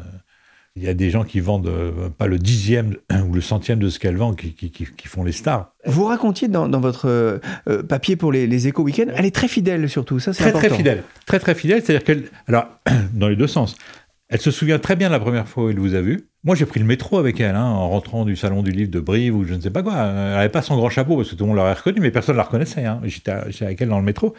Il 0.76 0.84
y 0.84 0.88
a 0.88 0.96
des 0.96 1.12
gens 1.12 1.24
qui 1.24 1.40
vendent 1.40 1.68
euh, 1.68 2.10
pas 2.10 2.26
le 2.26 2.40
dixième 2.40 2.96
ou 3.28 3.34
le 3.34 3.42
centième 3.42 3.80
de 3.80 3.90
ce 3.90 4.00
qu'elle 4.00 4.18
vend, 4.18 4.34
qui, 4.34 4.56
font 5.06 5.24
les 5.24 5.32
stars. 5.32 5.72
Vous 5.86 6.06
racontiez 6.06 6.48
dans, 6.48 6.68
votre 6.80 7.08
euh, 7.08 7.84
papier 7.84 8.16
pour 8.16 8.32
les, 8.32 8.48
les 8.48 8.68
éco 8.68 8.82
week-ends, 8.84 9.12
elle 9.14 9.26
est 9.26 9.36
très 9.36 9.48
fidèle 9.48 9.88
surtout, 9.90 10.20
ça 10.20 10.34
c'est 10.34 10.46
important. 10.46 10.68
Très 10.68 10.76
fidèle, 10.76 11.04
très 11.26 11.40
très 11.40 11.56
fidèle, 11.56 11.84
c'est-à-dire 11.84 12.04
qu'elle, 12.04 12.24
alors 12.48 12.68
dans 13.14 13.28
les 13.28 13.36
deux 13.36 13.48
sens, 13.48 13.76
elle 14.30 14.42
se 14.42 14.50
souvient 14.50 14.80
très 14.80 14.96
bien 14.96 15.10
la 15.10 15.20
première 15.20 15.48
fois 15.48 15.66
où 15.66 15.70
elle 15.70 15.80
vous 15.80 15.94
a 15.94 16.02
vu. 16.02 16.28
Moi, 16.44 16.56
j'ai 16.56 16.66
pris 16.66 16.80
le 16.80 16.88
métro 16.88 17.20
avec 17.20 17.40
elle, 17.40 17.56
hein, 17.56 17.66
en 17.66 17.88
rentrant 17.88 18.26
du 18.26 18.36
salon 18.36 18.64
du 18.64 18.72
livre 18.72 18.90
de 18.90 19.00
Brive 19.00 19.36
ou 19.36 19.46
je 19.46 19.54
ne 19.54 19.62
sais 19.62 19.70
pas 19.70 19.84
quoi. 19.84 19.94
Elle 19.94 20.16
n'avait 20.16 20.50
pas 20.50 20.64
son 20.64 20.76
grand 20.76 20.90
chapeau 20.90 21.16
parce 21.16 21.30
que 21.30 21.36
tout 21.36 21.44
le 21.44 21.50
monde 21.50 21.58
l'aurait 21.58 21.74
reconnu, 21.74 22.00
mais 22.00 22.10
personne 22.10 22.34
ne 22.34 22.38
la 22.38 22.46
reconnaissait. 22.46 22.84
Hein. 22.84 23.00
J'étais 23.04 23.32
avec 23.32 23.80
elle 23.80 23.90
dans 23.90 24.00
le 24.00 24.06
métro. 24.06 24.34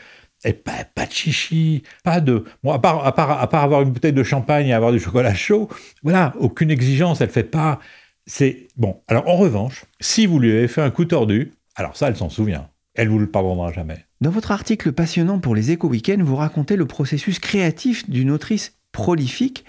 Et 0.44 0.52
pas, 0.52 0.84
pas 0.94 1.06
de 1.06 1.12
chichi, 1.12 1.82
pas 2.02 2.20
de. 2.20 2.44
Bon, 2.62 2.72
à 2.72 2.78
part, 2.78 3.06
à, 3.06 3.14
part, 3.14 3.40
à 3.40 3.48
part 3.48 3.64
avoir 3.64 3.82
une 3.82 3.90
bouteille 3.90 4.12
de 4.12 4.22
champagne 4.22 4.66
et 4.68 4.74
avoir 4.74 4.92
du 4.92 5.00
chocolat 5.00 5.34
chaud, 5.34 5.68
voilà, 6.02 6.34
aucune 6.38 6.70
exigence, 6.70 7.20
elle 7.20 7.30
fait 7.30 7.44
pas. 7.44 7.80
C'est. 8.26 8.68
Bon, 8.76 9.00
alors 9.08 9.26
en 9.28 9.36
revanche, 9.36 9.84
si 10.00 10.26
vous 10.26 10.38
lui 10.38 10.52
avez 10.52 10.68
fait 10.68 10.82
un 10.82 10.90
coup 10.90 11.06
tordu, 11.06 11.52
alors 11.76 11.96
ça, 11.96 12.08
elle 12.08 12.16
s'en 12.16 12.28
souvient. 12.28 12.68
Elle 12.94 13.08
vous 13.08 13.18
le 13.18 13.28
pardonnera 13.28 13.72
jamais. 13.72 14.04
Dans 14.20 14.30
votre 14.30 14.52
article 14.52 14.92
passionnant 14.92 15.40
pour 15.40 15.54
les 15.54 15.70
éco 15.70 15.88
week 15.88 16.10
vous 16.18 16.36
racontez 16.36 16.76
le 16.76 16.86
processus 16.86 17.38
créatif 17.38 18.08
d'une 18.08 18.30
autrice 18.30 18.74
prolifique. 18.92 19.64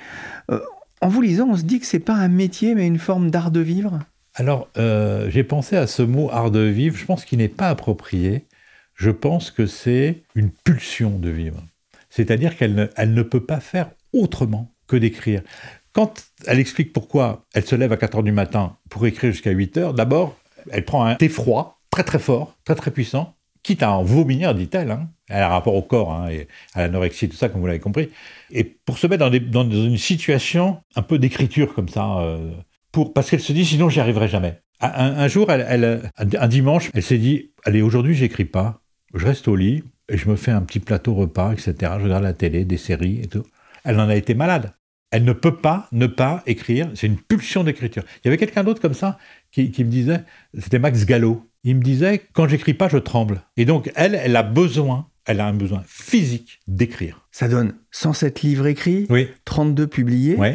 Euh, 0.52 0.60
en 1.02 1.08
vous 1.08 1.22
lisant, 1.22 1.48
on 1.50 1.58
se 1.58 1.64
dit 1.64 1.80
que 1.80 1.86
c'est 1.86 2.00
pas 2.00 2.14
un 2.14 2.28
métier, 2.28 2.76
mais 2.76 2.86
une 2.86 3.00
forme 3.00 3.32
d'art 3.32 3.52
de 3.52 3.60
vivre? 3.60 4.00
Alors, 4.36 4.68
euh, 4.78 5.30
j'ai 5.30 5.44
pensé 5.44 5.76
à 5.76 5.88
ce 5.88 6.04
mot 6.04 6.30
art 6.32 6.52
de 6.52 6.60
vivre. 6.60 6.96
Je 6.98 7.06
pense 7.06 7.26
qu'il 7.26 7.40
n'est 7.40 7.48
pas 7.48 7.70
approprié 7.70 8.46
je 8.96 9.12
pense 9.12 9.52
que 9.52 9.66
c'est 9.66 10.24
une 10.34 10.50
pulsion 10.50 11.20
de 11.20 11.30
vivre. 11.30 11.62
C'est-à-dire 12.10 12.58
qu'elle 12.58 12.76
ne, 12.76 12.86
elle 12.96 13.14
ne 13.14 13.24
peut 13.24 13.46
pas 13.46 13.60
faire 13.60 13.92
autrement 14.14 14.72
que 14.88 14.96
d'écrire. 14.96 15.42
Quand 15.92 16.14
elle 16.48 16.60
explique 16.60 16.94
pourquoi 16.94 17.46
elle 17.54 17.66
se 17.66 17.76
lève 17.76 17.92
à 17.92 17.98
4 17.98 18.18
heures 18.18 18.24
du 18.24 18.32
matin 18.32 18.78
pour 18.90 19.06
écrire 19.06 19.32
jusqu'à 19.32 19.52
8 19.52 19.78
heures, 19.78 19.94
d'abord, 19.94 20.38
elle 20.72 20.86
prend 20.86 21.06
un 21.06 21.16
thé 21.16 21.30
froid, 21.30 21.80
très 21.90 22.04
très 22.04 22.20
fort, 22.20 22.56
très 22.64 22.76
très 22.76 22.92
puissant, 22.92 23.36
quitte 23.64 23.84
à 23.84 23.92
en 23.92 24.04
vomir, 24.04 24.54
dit-elle. 24.56 24.92
Hein. 24.92 25.10
Elle 25.28 25.42
a 25.42 25.48
un 25.48 25.50
rapport 25.50 25.76
au 25.76 25.82
corps 25.82 26.14
hein, 26.14 26.30
et 26.30 26.48
à 26.74 26.82
l'anorexie, 26.82 27.28
tout 27.30 27.36
ça, 27.36 27.50
comme 27.50 27.62
vous 27.62 27.68
l'avez 27.68 27.80
compris. 27.80 28.10
Et 28.52 28.64
pour 28.64 28.98
se 28.98 29.08
mettre 29.08 29.30
dans, 29.30 29.70
une 29.70 29.98
situation 29.98 30.78
un 30.96 31.02
peu 31.02 31.18
d'écriture 31.18 31.74
comme 31.74 31.90
ça, 31.90 32.20
euh, 32.20 32.52
pour, 32.92 33.14
parce 33.14 33.30
qu'elle 33.30 33.42
se 33.42 33.54
dit 33.54 33.66
sinon 33.66 33.90
j'y 33.90 34.00
arriverai 34.00 34.28
jamais. 34.28 34.60
Un, 34.82 35.28
jour, 35.30 35.50
elle, 35.52 36.12
un 36.18 36.48
dimanche, 36.48 36.92
elle 36.94 37.02
s'est 37.02 37.18
dit 37.18 37.52
allez, 37.64 37.82
aujourd'hui 37.82 38.14
j'écris 38.14 38.46
pas, 38.46 38.82
je 39.15 39.25
reste 39.25 39.47
au 39.47 39.56
lit 39.56 39.84
et 40.10 40.17
je 40.17 40.30
me 40.30 40.36
fais 40.36 40.51
un 40.51 40.62
petit 40.62 40.80
plateau 40.80 41.13
repas, 41.13 41.54
etc. 41.54 41.73
Je 41.99 42.04
regarde 42.04 42.23
la 42.23 42.34
télé, 42.34 42.65
des 42.65 42.78
séries 42.78 43.21
et 43.23 43.28
tout. 43.28 43.43
Elle 43.84 43.99
en 43.99 44.10
a 44.10 44.15
été 44.15 44.34
malade. 44.36 44.73
Elle 45.12 45.23
ne 45.23 45.34
peut 45.34 45.58
pas 45.58 45.88
ne 45.91 46.08
pas 46.08 46.43
écrire. 46.45 46.89
C'est 46.95 47.08
une 47.08 47.17
pulsion 47.17 47.63
d'écriture. 47.63 48.04
Il 48.17 48.25
y 48.25 48.28
avait 48.28 48.38
quelqu'un 48.38 48.63
d'autre 48.63 48.82
comme 48.82 48.93
ça 48.93 49.17
qui, 49.51 49.71
me 49.80 49.89
disait, 49.89 50.23
c'était 50.58 50.80
Max 50.80 51.06
Gallo. 51.06 51.49
Il 51.63 51.78
me 51.78 51.82
disait, 51.82 52.21
quand 52.34 52.47
j'écris 52.47 52.73
pas, 52.73 52.89
je 52.89 52.97
tremble. 52.97 53.41
Et 53.58 53.65
donc, 53.65 53.91
elle, 53.95 54.15
elle 54.15 54.36
a 54.36 54.43
besoin, 54.43 55.08
elle 55.25 55.39
a 55.39 55.47
un 55.47 55.54
besoin 55.54 55.84
physique 55.88 56.60
d'écrire. 56.67 57.28
Ça 57.32 57.47
donne 57.47 57.75
107 57.91 58.41
livres 58.41 58.67
écrits, 58.67 59.08
oui. 59.10 59.30
32 59.45 59.88
publiés. 59.88 60.36
Oui. 60.38 60.49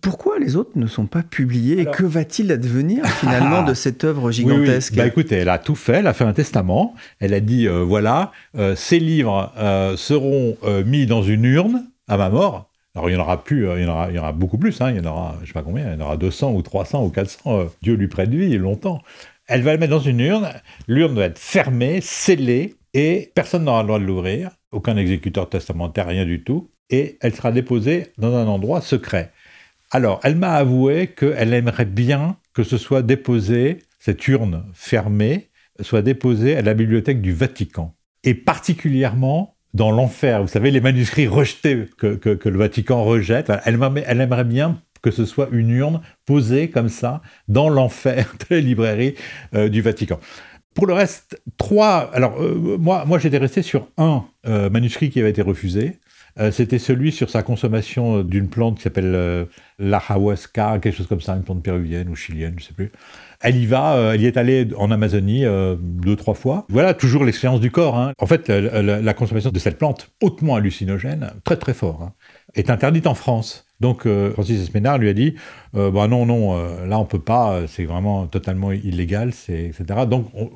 Pourquoi 0.00 0.40
les 0.40 0.56
autres 0.56 0.72
ne 0.74 0.88
sont 0.88 1.06
pas 1.06 1.22
publiés 1.22 1.80
et 1.80 1.86
que 1.86 2.02
va-t-il 2.02 2.50
advenir 2.50 3.06
finalement 3.06 3.62
de 3.62 3.72
cette 3.72 4.02
œuvre 4.02 4.32
gigantesque 4.32 4.92
oui, 4.92 4.98
Bah 4.98 5.06
écoutez, 5.06 5.36
elle 5.36 5.48
a 5.48 5.58
tout 5.58 5.76
fait, 5.76 5.98
elle 5.98 6.08
a 6.08 6.12
fait 6.12 6.24
un 6.24 6.32
testament, 6.32 6.94
elle 7.20 7.32
a 7.32 7.38
dit 7.38 7.68
euh, 7.68 7.84
voilà, 7.84 8.32
euh, 8.56 8.74
ces 8.74 8.98
livres 8.98 9.52
euh, 9.56 9.96
seront 9.96 10.56
mis 10.84 11.06
dans 11.06 11.22
une 11.22 11.44
urne 11.44 11.86
à 12.08 12.16
ma 12.16 12.30
mort. 12.30 12.68
Alors 12.96 13.08
il 13.10 13.12
y 13.12 13.16
en 13.16 13.20
aura 13.20 13.44
plus, 13.44 13.68
il 13.76 13.82
y 13.82 13.86
en 13.86 13.92
aura, 13.92 14.10
il 14.10 14.16
y 14.16 14.18
en 14.18 14.22
aura 14.22 14.32
beaucoup 14.32 14.58
plus, 14.58 14.80
hein, 14.80 14.90
il 14.90 14.96
y 14.96 15.00
en 15.00 15.10
aura, 15.10 15.36
je 15.42 15.46
sais 15.46 15.52
pas 15.52 15.62
combien, 15.62 15.86
il 15.86 15.92
y 15.92 16.02
en 16.02 16.04
aura 16.04 16.16
200 16.16 16.52
ou 16.52 16.62
300 16.62 17.04
ou 17.04 17.10
400, 17.10 17.66
Dieu 17.82 17.94
lui 17.94 18.08
prête 18.08 18.30
vie 18.30 18.58
longtemps. 18.58 19.02
Elle 19.46 19.62
va 19.62 19.72
le 19.72 19.78
mettre 19.78 19.92
dans 19.92 20.00
une 20.00 20.18
urne, 20.18 20.48
l'urne 20.88 21.14
doit 21.14 21.26
être 21.26 21.38
fermée, 21.38 22.00
scellée, 22.00 22.74
et 22.92 23.30
personne 23.34 23.64
n'aura 23.64 23.82
le 23.82 23.86
droit 23.86 23.98
de 24.00 24.04
l'ouvrir. 24.04 24.50
aucun 24.72 24.96
exécuteur 24.96 25.48
testamentaire, 25.48 26.06
rien 26.08 26.24
du 26.24 26.42
tout, 26.42 26.70
et 26.90 27.18
elle 27.20 27.34
sera 27.34 27.52
déposée 27.52 28.08
dans 28.18 28.34
un 28.34 28.46
endroit 28.46 28.80
secret. 28.80 29.32
Alors, 29.90 30.20
elle 30.24 30.36
m'a 30.36 30.52
avoué 30.54 31.08
qu'elle 31.08 31.54
aimerait 31.54 31.84
bien 31.84 32.36
que 32.54 32.62
ce 32.62 32.78
soit 32.78 33.02
déposé, 33.02 33.78
cette 33.98 34.26
urne 34.28 34.64
fermée, 34.72 35.50
soit 35.80 36.02
déposée 36.02 36.56
à 36.56 36.62
la 36.62 36.74
bibliothèque 36.74 37.20
du 37.20 37.32
Vatican. 37.32 37.94
Et 38.24 38.34
particulièrement 38.34 39.56
dans 39.74 39.90
l'enfer, 39.90 40.42
vous 40.42 40.48
savez, 40.48 40.70
les 40.70 40.80
manuscrits 40.80 41.26
rejetés 41.26 41.86
que, 41.98 42.48
le 42.48 42.58
Vatican 42.58 43.04
rejette, 43.04 43.52
elle, 43.64 44.20
aimerait 44.20 44.44
bien 44.44 44.80
que 45.02 45.10
ce 45.10 45.24
soit 45.24 45.48
une 45.52 45.70
urne 45.70 46.00
posée 46.24 46.70
comme 46.70 46.88
ça 46.88 47.20
dans 47.46 47.68
l'enfer 47.68 48.34
de 48.40 48.56
la 48.56 48.60
librairie 48.60 49.14
euh, 49.54 49.68
du 49.68 49.82
Vatican. 49.82 50.18
Pour 50.74 50.86
le 50.86 50.94
reste, 50.94 51.40
trois. 51.56 52.10
Alors, 52.12 52.40
euh, 52.40 52.76
moi, 52.78 53.04
moi 53.06 53.18
j'étais 53.18 53.38
resté 53.38 53.62
sur 53.62 53.88
un 53.96 54.24
euh, 54.46 54.68
manuscrit 54.68 55.10
qui 55.10 55.20
avait 55.20 55.30
été 55.30 55.42
refusé. 55.42 55.98
C'était 56.50 56.78
celui 56.78 57.12
sur 57.12 57.30
sa 57.30 57.42
consommation 57.42 58.22
d'une 58.22 58.48
plante 58.48 58.76
qui 58.76 58.82
s'appelle 58.82 59.46
l'ajahuasca, 59.78 60.78
quelque 60.80 60.94
chose 60.94 61.06
comme 61.06 61.20
ça, 61.20 61.34
une 61.34 61.42
plante 61.42 61.62
péruvienne 61.62 62.08
ou 62.10 62.14
chilienne, 62.14 62.54
je 62.58 62.64
ne 62.64 62.68
sais 62.68 62.74
plus. 62.74 62.92
Elle 63.40 63.56
y 63.56 63.64
va, 63.66 64.12
elle 64.14 64.20
y 64.20 64.26
est 64.26 64.36
allée 64.36 64.68
en 64.76 64.90
Amazonie 64.90 65.44
deux, 65.80 66.16
trois 66.16 66.34
fois. 66.34 66.66
Voilà, 66.68 66.92
toujours 66.92 67.24
l'expérience 67.24 67.60
du 67.60 67.70
corps. 67.70 67.96
Hein. 67.96 68.12
En 68.18 68.26
fait, 68.26 68.48
la, 68.48 69.14
consommation 69.14 69.50
de 69.50 69.58
cette 69.58 69.78
plante, 69.78 70.10
hautement 70.20 70.56
hallucinogène, 70.56 71.32
très 71.44 71.56
très 71.56 71.72
fort, 71.72 72.02
hein, 72.02 72.12
est 72.54 72.68
interdite 72.68 73.06
en 73.06 73.14
France. 73.14 73.66
Donc 73.80 74.06
euh, 74.06 74.32
Francis 74.32 74.60
Esménard 74.60 74.98
lui 74.98 75.08
a 75.08 75.12
dit 75.12 75.34
euh, 75.74 75.90
bah 75.90 76.08
non, 76.08 76.26
non, 76.26 76.56
euh, 76.56 76.86
là 76.86 76.98
on 76.98 77.04
peut 77.04 77.20
pas, 77.20 77.66
c'est 77.66 77.84
vraiment 77.84 78.26
totalement 78.26 78.72
illégal, 78.72 79.28
etc. 79.48 79.84
Donc 80.08 80.30
on 80.34 80.50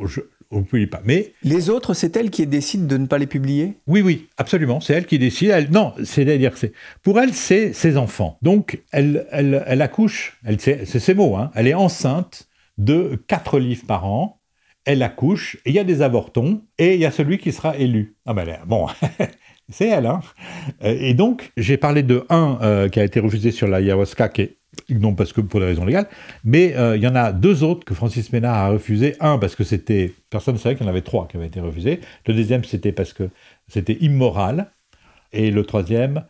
ne 0.50 0.84
pas. 0.86 1.00
Mais 1.04 1.32
les 1.42 1.70
autres, 1.70 1.94
c'est 1.94 2.16
elle 2.16 2.30
qui 2.30 2.46
décide 2.46 2.86
de 2.86 2.96
ne 2.96 3.06
pas 3.06 3.18
les 3.18 3.26
publier 3.26 3.78
Oui, 3.86 4.02
oui, 4.02 4.28
absolument. 4.36 4.80
C'est 4.80 4.94
elle 4.94 5.06
qui 5.06 5.18
décide. 5.18 5.50
Elle, 5.50 5.70
non, 5.70 5.94
c'est-à-dire 6.04 6.56
c'est 6.56 6.72
pour 7.02 7.20
elle, 7.20 7.34
c'est 7.34 7.72
ses 7.72 7.96
enfants. 7.96 8.38
Donc 8.42 8.82
elle, 8.90 9.26
elle, 9.30 9.62
elle 9.66 9.82
accouche. 9.82 10.38
Elle, 10.44 10.60
c'est, 10.60 10.84
ses 10.84 11.14
mots. 11.14 11.36
Hein, 11.36 11.50
elle 11.54 11.66
est 11.66 11.74
enceinte 11.74 12.48
de 12.78 13.22
quatre 13.28 13.58
livres 13.58 13.86
par 13.86 14.04
an. 14.04 14.40
Elle 14.86 15.02
accouche, 15.02 15.58
il 15.66 15.74
y 15.74 15.78
a 15.78 15.84
des 15.84 16.00
avortons, 16.00 16.62
et 16.78 16.94
il 16.94 17.00
y 17.00 17.04
a 17.04 17.10
celui 17.10 17.36
qui 17.36 17.52
sera 17.52 17.76
élu. 17.76 18.16
Ah 18.24 18.32
ben 18.32 18.58
bon, 18.66 18.86
c'est 19.70 19.88
elle. 19.88 20.06
Hein 20.06 20.20
euh, 20.84 20.96
et 20.98 21.14
donc, 21.14 21.52
j'ai 21.56 21.76
parlé 21.76 22.02
de 22.02 22.24
un 22.28 22.58
euh, 22.62 22.88
qui 22.88 23.00
a 23.00 23.04
été 23.04 23.20
refusé 23.20 23.50
sur 23.50 23.68
la 23.68 23.78
ayahuasca, 23.78 24.28
qui 24.28 24.42
est, 24.42 24.56
non 24.90 25.14
parce 25.14 25.32
que 25.32 25.40
pour 25.40 25.60
des 25.60 25.66
raisons 25.66 25.84
légales, 25.84 26.08
mais 26.44 26.74
euh, 26.76 26.96
il 26.96 27.02
y 27.02 27.06
en 27.06 27.14
a 27.14 27.32
deux 27.32 27.62
autres 27.62 27.84
que 27.84 27.94
Francis 27.94 28.32
Ménard 28.32 28.56
a 28.56 28.68
refusé. 28.70 29.16
Un, 29.20 29.38
parce 29.38 29.54
que 29.54 29.64
c'était, 29.64 30.12
personne 30.30 30.54
ne 30.54 30.58
savait 30.58 30.74
qu'il 30.74 30.84
y 30.84 30.88
en 30.88 30.90
avait 30.90 31.02
trois 31.02 31.26
qui 31.28 31.36
avaient 31.36 31.46
été 31.46 31.60
refusés. 31.60 32.00
Le 32.26 32.34
deuxième, 32.34 32.64
c'était 32.64 32.92
parce 32.92 33.12
que 33.12 33.30
c'était 33.68 33.98
immoral. 34.00 34.70
Et 35.32 35.50
le 35.52 35.64
troisième, 35.64 36.24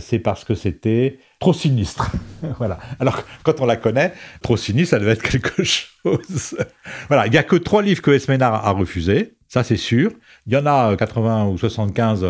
c'est 0.00 0.18
parce 0.18 0.44
que 0.44 0.54
c'était 0.54 1.18
trop 1.38 1.52
sinistre. 1.52 2.10
voilà. 2.58 2.78
Alors, 2.98 3.22
quand 3.44 3.60
on 3.60 3.66
la 3.66 3.76
connaît, 3.76 4.12
trop 4.42 4.56
sinistre, 4.56 4.90
ça 4.90 4.98
devait 4.98 5.12
être 5.12 5.22
quelque 5.22 5.62
chose. 5.62 6.56
voilà. 7.08 7.26
Il 7.26 7.30
n'y 7.30 7.38
a 7.38 7.44
que 7.44 7.56
trois 7.56 7.82
livres 7.82 8.02
que 8.02 8.10
Esménard 8.10 8.66
a 8.66 8.70
refusés. 8.72 9.34
Ça, 9.52 9.62
c'est 9.62 9.76
sûr. 9.76 10.12
Il 10.46 10.54
y 10.54 10.56
en 10.56 10.64
a 10.64 10.96
80 10.96 11.48
ou 11.48 11.58
75 11.58 12.24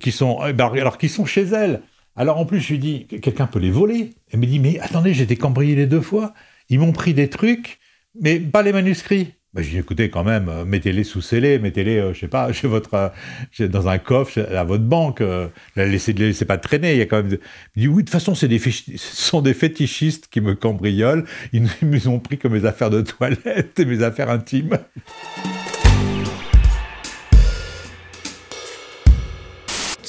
qui 0.00 0.12
sont, 0.12 0.38
eh 0.46 0.52
ben, 0.52 0.70
alors 0.72 0.96
qui 0.96 1.08
sont 1.08 1.26
chez 1.26 1.42
elle. 1.42 1.82
Alors 2.14 2.38
en 2.38 2.46
plus, 2.46 2.60
je 2.60 2.74
lui 2.74 2.78
dis, 2.78 3.06
quelqu'un 3.06 3.48
peut 3.48 3.58
les 3.58 3.72
voler. 3.72 4.10
Elle 4.30 4.38
me 4.38 4.46
dit, 4.46 4.60
mais 4.60 4.78
attendez, 4.78 5.12
j'ai 5.12 5.24
été 5.24 5.34
cambriolé 5.34 5.86
deux 5.86 6.00
fois. 6.00 6.34
Ils 6.68 6.78
m'ont 6.78 6.92
pris 6.92 7.14
des 7.14 7.28
trucs, 7.28 7.80
mais 8.20 8.38
pas 8.38 8.62
les 8.62 8.72
manuscrits. 8.72 9.32
Ben, 9.54 9.64
j'ai 9.64 9.70
dit, 9.70 9.78
écoutez, 9.78 10.08
quand 10.08 10.22
même, 10.22 10.48
euh, 10.48 10.64
mettez-les 10.64 11.02
sous 11.02 11.20
scellés, 11.20 11.58
mettez-les, 11.58 11.98
euh, 11.98 12.14
je 12.14 12.20
sais 12.20 12.28
pas, 12.28 12.52
chez 12.52 12.68
votre, 12.68 12.94
euh, 12.94 13.68
dans 13.68 13.88
un 13.88 13.98
coffre, 13.98 14.38
à 14.40 14.62
votre 14.62 14.84
banque. 14.84 15.20
Euh, 15.20 15.48
laissez, 15.74 16.12
laissez 16.12 16.44
pas 16.44 16.58
traîner. 16.58 16.92
Il 16.92 16.98
y 16.98 17.02
a 17.02 17.06
quand 17.06 17.24
même. 17.24 17.38
Dit, 17.76 17.88
oui, 17.88 18.04
de 18.04 18.08
toute 18.08 18.10
façon, 18.10 18.34
des 18.46 18.58
ce 18.60 18.96
sont 18.96 19.42
des 19.42 19.52
fétichistes 19.52 20.28
qui 20.28 20.40
me 20.40 20.54
cambriolent. 20.54 21.24
Ils 21.52 21.66
nous 21.82 22.08
ont 22.08 22.20
pris 22.20 22.38
comme 22.38 22.52
mes 22.52 22.66
affaires 22.66 22.90
de 22.90 23.00
toilette 23.00 23.80
et 23.80 23.84
mes 23.84 24.04
affaires 24.04 24.30
intimes. 24.30 24.78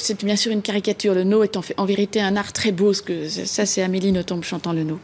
C'est 0.04 0.22
bien 0.22 0.36
sûr 0.36 0.52
une 0.52 0.62
caricature. 0.62 1.14
Le 1.14 1.24
no 1.24 1.42
est 1.42 1.56
en, 1.56 1.84
vérité 1.84 2.20
un 2.20 2.36
art 2.36 2.52
très 2.52 2.72
beau. 2.72 2.92
que, 2.92 3.28
ça, 3.28 3.64
c'est 3.66 3.82
Amélie 3.82 4.12
Nothomb 4.12 4.42
chantant 4.42 4.72
le 4.72 4.84
no. 4.84 4.98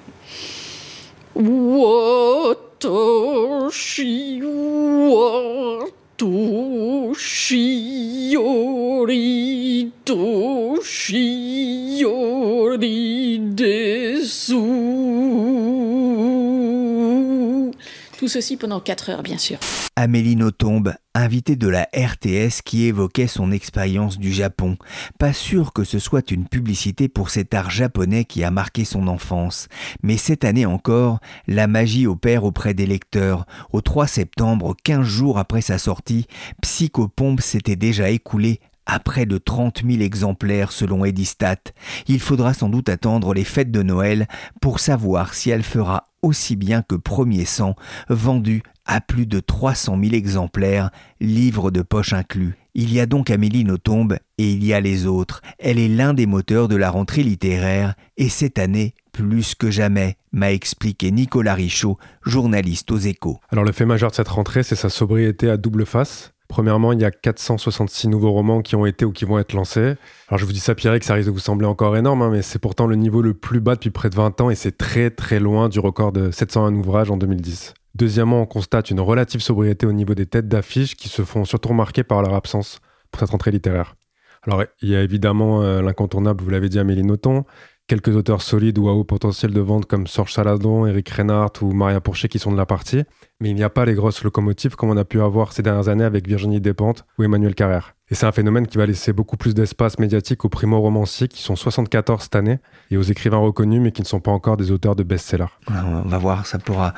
Tout 18.20 18.28
ceci 18.28 18.58
pendant 18.58 18.80
4 18.80 19.08
heures, 19.08 19.22
bien 19.22 19.38
sûr. 19.38 19.56
Amélie 19.96 20.36
Nothomb, 20.36 20.92
invitée 21.14 21.56
de 21.56 21.68
la 21.68 21.88
RTS 21.96 22.60
qui 22.62 22.84
évoquait 22.84 23.26
son 23.26 23.50
expérience 23.50 24.18
du 24.18 24.30
Japon. 24.30 24.76
Pas 25.18 25.32
sûr 25.32 25.72
que 25.72 25.84
ce 25.84 25.98
soit 25.98 26.30
une 26.30 26.46
publicité 26.46 27.08
pour 27.08 27.30
cet 27.30 27.54
art 27.54 27.70
japonais 27.70 28.26
qui 28.26 28.44
a 28.44 28.50
marqué 28.50 28.84
son 28.84 29.08
enfance. 29.08 29.68
Mais 30.02 30.18
cette 30.18 30.44
année 30.44 30.66
encore, 30.66 31.20
la 31.46 31.66
magie 31.66 32.06
opère 32.06 32.44
auprès 32.44 32.74
des 32.74 32.84
lecteurs. 32.84 33.46
Au 33.72 33.80
3 33.80 34.06
septembre, 34.06 34.76
15 34.84 35.02
jours 35.02 35.38
après 35.38 35.62
sa 35.62 35.78
sortie, 35.78 36.26
Psychopompe 36.60 37.40
s'était 37.40 37.74
déjà 37.74 38.10
écoulé 38.10 38.60
à 38.90 38.98
près 38.98 39.24
de 39.24 39.38
30 39.38 39.82
000 39.88 40.02
exemplaires 40.02 40.72
selon 40.72 41.04
Edistat. 41.04 41.72
Il 42.08 42.18
faudra 42.18 42.54
sans 42.54 42.68
doute 42.68 42.88
attendre 42.88 43.34
les 43.34 43.44
fêtes 43.44 43.70
de 43.70 43.82
Noël 43.82 44.26
pour 44.60 44.80
savoir 44.80 45.34
si 45.34 45.50
elle 45.50 45.62
fera 45.62 46.08
aussi 46.22 46.56
bien 46.56 46.82
que 46.82 46.96
Premier 46.96 47.44
Sang, 47.44 47.76
vendu 48.08 48.62
à 48.84 49.00
plus 49.00 49.26
de 49.26 49.38
300 49.38 49.96
000 50.02 50.14
exemplaires, 50.14 50.90
livres 51.20 51.70
de 51.70 51.82
poche 51.82 52.12
inclus. 52.12 52.56
Il 52.74 52.92
y 52.92 53.00
a 53.00 53.06
donc 53.06 53.30
Amélie 53.30 53.64
Nothomb 53.64 54.08
et 54.38 54.50
il 54.50 54.64
y 54.64 54.74
a 54.74 54.80
les 54.80 55.06
autres. 55.06 55.40
Elle 55.58 55.78
est 55.78 55.88
l'un 55.88 56.12
des 56.12 56.26
moteurs 56.26 56.66
de 56.66 56.76
la 56.76 56.90
rentrée 56.90 57.22
littéraire 57.22 57.94
et 58.16 58.28
cette 58.28 58.58
année, 58.58 58.94
plus 59.12 59.54
que 59.54 59.70
jamais, 59.70 60.16
m'a 60.32 60.52
expliqué 60.52 61.12
Nicolas 61.12 61.54
Richaud, 61.54 61.96
journaliste 62.24 62.90
aux 62.90 62.98
échos. 62.98 63.38
Alors 63.50 63.64
le 63.64 63.72
fait 63.72 63.86
majeur 63.86 64.10
de 64.10 64.16
cette 64.16 64.28
rentrée, 64.28 64.64
c'est 64.64 64.76
sa 64.76 64.90
sobriété 64.90 65.48
à 65.48 65.56
double 65.56 65.86
face. 65.86 66.32
Premièrement, 66.50 66.92
il 66.92 67.00
y 67.00 67.04
a 67.04 67.12
466 67.12 68.08
nouveaux 68.08 68.32
romans 68.32 68.60
qui 68.60 68.74
ont 68.74 68.84
été 68.84 69.04
ou 69.04 69.12
qui 69.12 69.24
vont 69.24 69.38
être 69.38 69.52
lancés. 69.52 69.94
Alors 70.26 70.38
je 70.38 70.44
vous 70.44 70.52
dis 70.52 70.58
ça, 70.58 70.74
Pierre, 70.74 70.98
que 70.98 71.04
ça 71.04 71.14
risque 71.14 71.28
de 71.28 71.32
vous 71.32 71.38
sembler 71.38 71.64
encore 71.64 71.96
énorme, 71.96 72.22
hein, 72.22 72.30
mais 72.32 72.42
c'est 72.42 72.58
pourtant 72.58 72.88
le 72.88 72.96
niveau 72.96 73.22
le 73.22 73.34
plus 73.34 73.60
bas 73.60 73.76
depuis 73.76 73.90
près 73.90 74.10
de 74.10 74.16
20 74.16 74.40
ans 74.40 74.50
et 74.50 74.56
c'est 74.56 74.76
très 74.76 75.10
très 75.10 75.38
loin 75.38 75.68
du 75.68 75.78
record 75.78 76.10
de 76.10 76.32
701 76.32 76.74
ouvrages 76.74 77.08
en 77.08 77.16
2010. 77.16 77.74
Deuxièmement, 77.94 78.42
on 78.42 78.46
constate 78.46 78.90
une 78.90 78.98
relative 78.98 79.40
sobriété 79.40 79.86
au 79.86 79.92
niveau 79.92 80.16
des 80.16 80.26
têtes 80.26 80.48
d'affiches 80.48 80.96
qui 80.96 81.08
se 81.08 81.22
font 81.22 81.44
surtout 81.44 81.68
remarquer 81.68 82.02
par 82.02 82.20
leur 82.20 82.34
absence 82.34 82.80
pour 83.12 83.20
cette 83.20 83.30
rentrée 83.30 83.52
littéraire. 83.52 83.94
Alors 84.42 84.64
il 84.82 84.88
y 84.88 84.96
a 84.96 85.02
évidemment 85.02 85.62
euh, 85.62 85.82
l'incontournable, 85.82 86.42
vous 86.42 86.50
l'avez 86.50 86.68
dit, 86.68 86.80
Amélie 86.80 87.04
Nothomb, 87.04 87.44
quelques 87.86 88.16
auteurs 88.16 88.42
solides 88.42 88.78
ou 88.78 88.88
à 88.88 88.92
haut 88.92 89.04
potentiel 89.04 89.52
de 89.52 89.60
vente 89.60 89.86
comme 89.86 90.08
Sorge 90.08 90.32
Saladon, 90.32 90.84
Eric 90.84 91.10
Reinhardt 91.10 91.62
ou 91.62 91.70
Maria 91.70 92.00
Pourchet 92.00 92.28
qui 92.28 92.40
sont 92.40 92.50
de 92.50 92.56
la 92.56 92.66
partie 92.66 93.04
mais 93.40 93.50
il 93.50 93.54
n'y 93.54 93.62
a 93.62 93.70
pas 93.70 93.84
les 93.84 93.94
grosses 93.94 94.22
locomotives 94.22 94.76
comme 94.76 94.90
on 94.90 94.96
a 94.96 95.04
pu 95.04 95.20
avoir 95.20 95.52
ces 95.52 95.62
dernières 95.62 95.88
années 95.88 96.04
avec 96.04 96.26
Virginie 96.26 96.60
Despentes 96.60 97.04
ou 97.18 97.24
Emmanuel 97.24 97.54
Carrère. 97.54 97.94
Et 98.12 98.16
c'est 98.16 98.26
un 98.26 98.32
phénomène 98.32 98.66
qui 98.66 98.76
va 98.76 98.86
laisser 98.86 99.12
beaucoup 99.12 99.36
plus 99.36 99.54
d'espace 99.54 100.00
médiatique 100.00 100.44
aux 100.44 100.48
primo-romanciers 100.48 101.28
qui 101.28 101.40
sont 101.42 101.54
74 101.54 102.24
cette 102.24 102.34
année 102.34 102.58
et 102.90 102.96
aux 102.96 103.02
écrivains 103.02 103.36
reconnus 103.38 103.80
mais 103.80 103.92
qui 103.92 104.02
ne 104.02 104.06
sont 104.06 104.18
pas 104.18 104.32
encore 104.32 104.56
des 104.56 104.72
auteurs 104.72 104.96
de 104.96 105.04
best-sellers. 105.04 105.44
On 105.68 106.08
va 106.08 106.18
voir, 106.18 106.44
ça 106.44 106.58
pourra 106.58 106.92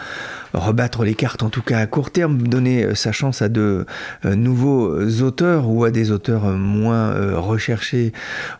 rebattre 0.54 1.04
les 1.04 1.14
cartes 1.14 1.42
en 1.42 1.50
tout 1.50 1.60
cas 1.60 1.80
à 1.80 1.86
court 1.86 2.10
terme, 2.10 2.38
donner 2.38 2.84
euh, 2.84 2.94
sa 2.94 3.12
chance 3.12 3.42
à 3.42 3.50
de 3.50 3.84
euh, 4.24 4.34
nouveaux 4.34 4.90
auteurs 5.20 5.68
ou 5.68 5.84
à 5.84 5.90
des 5.90 6.12
auteurs 6.12 6.46
euh, 6.46 6.56
moins 6.56 7.12
recherchés 7.36 8.12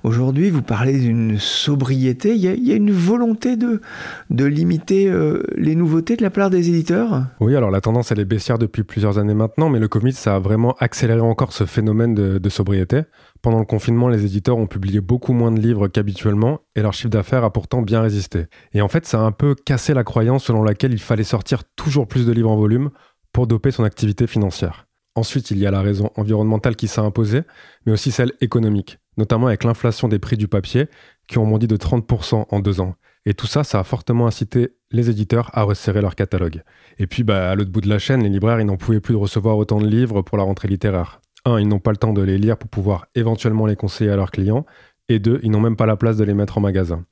aujourd'hui. 0.03 0.51
Vous 0.51 0.61
parlez 0.61 0.99
d'une 0.99 1.39
sobriété, 1.39 2.35
il 2.35 2.43
y, 2.43 2.73
a, 2.73 2.77
une 2.77 2.93
volonté 2.93 3.57
de, 3.57 3.81
de 4.29 4.45
limiter 4.45 5.11
les 5.57 5.75
nouveautés 5.75 6.17
de 6.17 6.23
la 6.23 6.31
part 6.31 6.51
des 6.51 6.69
éditeurs? 6.69 7.25
Oui, 7.41 7.57
alors 7.57 7.71
la 7.73 7.81
tendance 7.81 8.13
elle 8.13 8.21
est 8.21 8.25
baissière 8.25 8.59
depuis 8.59 8.85
plusieurs 8.85 9.19
années 9.19 9.35
maintenant, 9.35 9.69
mais 9.69 9.79
le 9.79 9.89
Covid 9.89 10.13
ça 10.13 10.37
a 10.37 10.39
vraiment 10.39 10.75
accéléré 10.79 11.21
encore 11.21 11.53
ce 11.53 11.65
phénomène 11.65 12.15
de 12.15 12.49
sobriété. 12.49 13.03
Pendant 13.43 13.59
le 13.59 13.65
confinement, 13.65 14.09
les 14.09 14.25
éditeurs 14.25 14.59
ont 14.59 14.69
publié 14.69 15.01
beaucoup 15.01 15.33
moins 15.33 15.51
de 15.51 15.59
livres 15.59 15.89
qu'habituellement 15.89 16.61
et 16.77 16.83
leur 16.83 16.93
chiffre 16.93 17.09
d'affaires 17.09 17.43
a 17.43 17.53
pourtant 17.53 17.83
bien 17.83 18.01
résisté. 18.01 18.47
Et 18.73 18.83
en 18.83 18.89
fait, 18.89 19.05
ça 19.07 19.19
a 19.19 19.23
un 19.23 19.33
peu 19.33 19.57
cassé 19.57 19.95
la 19.95 20.05
croyance 20.05 20.45
selon 20.45 20.63
laquelle 20.63 20.93
il 20.93 21.01
fallait 21.01 21.25
sortir 21.25 21.65
toujours 21.75 22.07
plus 22.07 22.27
de 22.27 22.33
livres 22.33 22.51
en 22.51 22.57
volume 22.57 22.91
pour 23.33 23.49
doper 23.49 23.73
son 23.73 23.83
activité 23.83 24.27
financière. 24.27 24.87
Ensuite, 25.15 25.51
il 25.51 25.59
y 25.59 25.67
a 25.67 25.71
la 25.71 25.83
raison 25.83 26.11
environnementale 26.17 26.77
qui 26.77 26.89
s'est 26.89 27.01
imposée, 27.01 27.43
mais 27.85 27.93
aussi 27.93 28.13
celle 28.13 28.33
économique, 28.41 28.99
notamment 29.17 29.49
avec 29.49 29.65
l'inflation 29.65 30.09
des 30.09 30.19
prix 30.19 30.37
du 30.37 30.49
papier 30.49 30.87
qui 31.27 31.39
ont 31.39 31.45
mondi 31.45 31.67
de 31.67 31.77
30% 31.77 32.47
en 32.49 32.61
deux 32.61 32.81
ans. 32.81 32.95
Et 33.27 33.35
tout 33.35 33.47
ça, 33.47 33.63
ça 33.65 33.81
a 33.81 33.85
fortement 33.85 34.27
incité 34.27 34.71
les 34.93 35.11
éditeurs 35.11 35.51
à 35.55 35.63
resserrer 35.63 36.01
leur 36.01 36.15
catalogue. 36.15 36.63
Et 36.99 37.07
puis, 37.07 37.25
bah, 37.25 37.51
à 37.51 37.55
l'autre 37.55 37.71
bout 37.71 37.81
de 37.81 37.89
la 37.89 37.99
chaîne, 37.99 38.23
les 38.23 38.29
libraires, 38.29 38.61
ils 38.61 38.67
n'en 38.67 38.77
pouvaient 38.77 39.01
plus 39.01 39.15
de 39.15 39.19
recevoir 39.19 39.57
autant 39.57 39.81
de 39.81 39.87
livres 39.87 40.23
pour 40.23 40.39
la 40.39 40.45
rentrée 40.45 40.69
littéraire. 40.69 41.21
un, 41.45 41.59
ils 41.59 41.69
n'ont 41.69 41.81
pas 41.81 41.91
le 41.91 41.97
temps 41.97 42.13
de 42.13 42.23
les 42.23 42.39
lire 42.39 42.57
pour 42.57 42.71
pouvoir 42.71 43.07
éventuellement 43.15 43.67
les 43.67 43.77
conseiller 43.77 44.11
à 44.11 44.17
leurs 44.17 44.31
clients, 44.31 44.65
et 45.09 45.19
deux, 45.19 45.41
ils 45.43 45.51
n'ont 45.51 45.61
même 45.61 45.77
pas 45.77 45.87
la 45.87 45.97
place 45.97 46.17
de 46.17 46.25
les 46.25 46.35
mettre 46.35 46.59
en 46.59 46.61
magasin. 46.61 47.05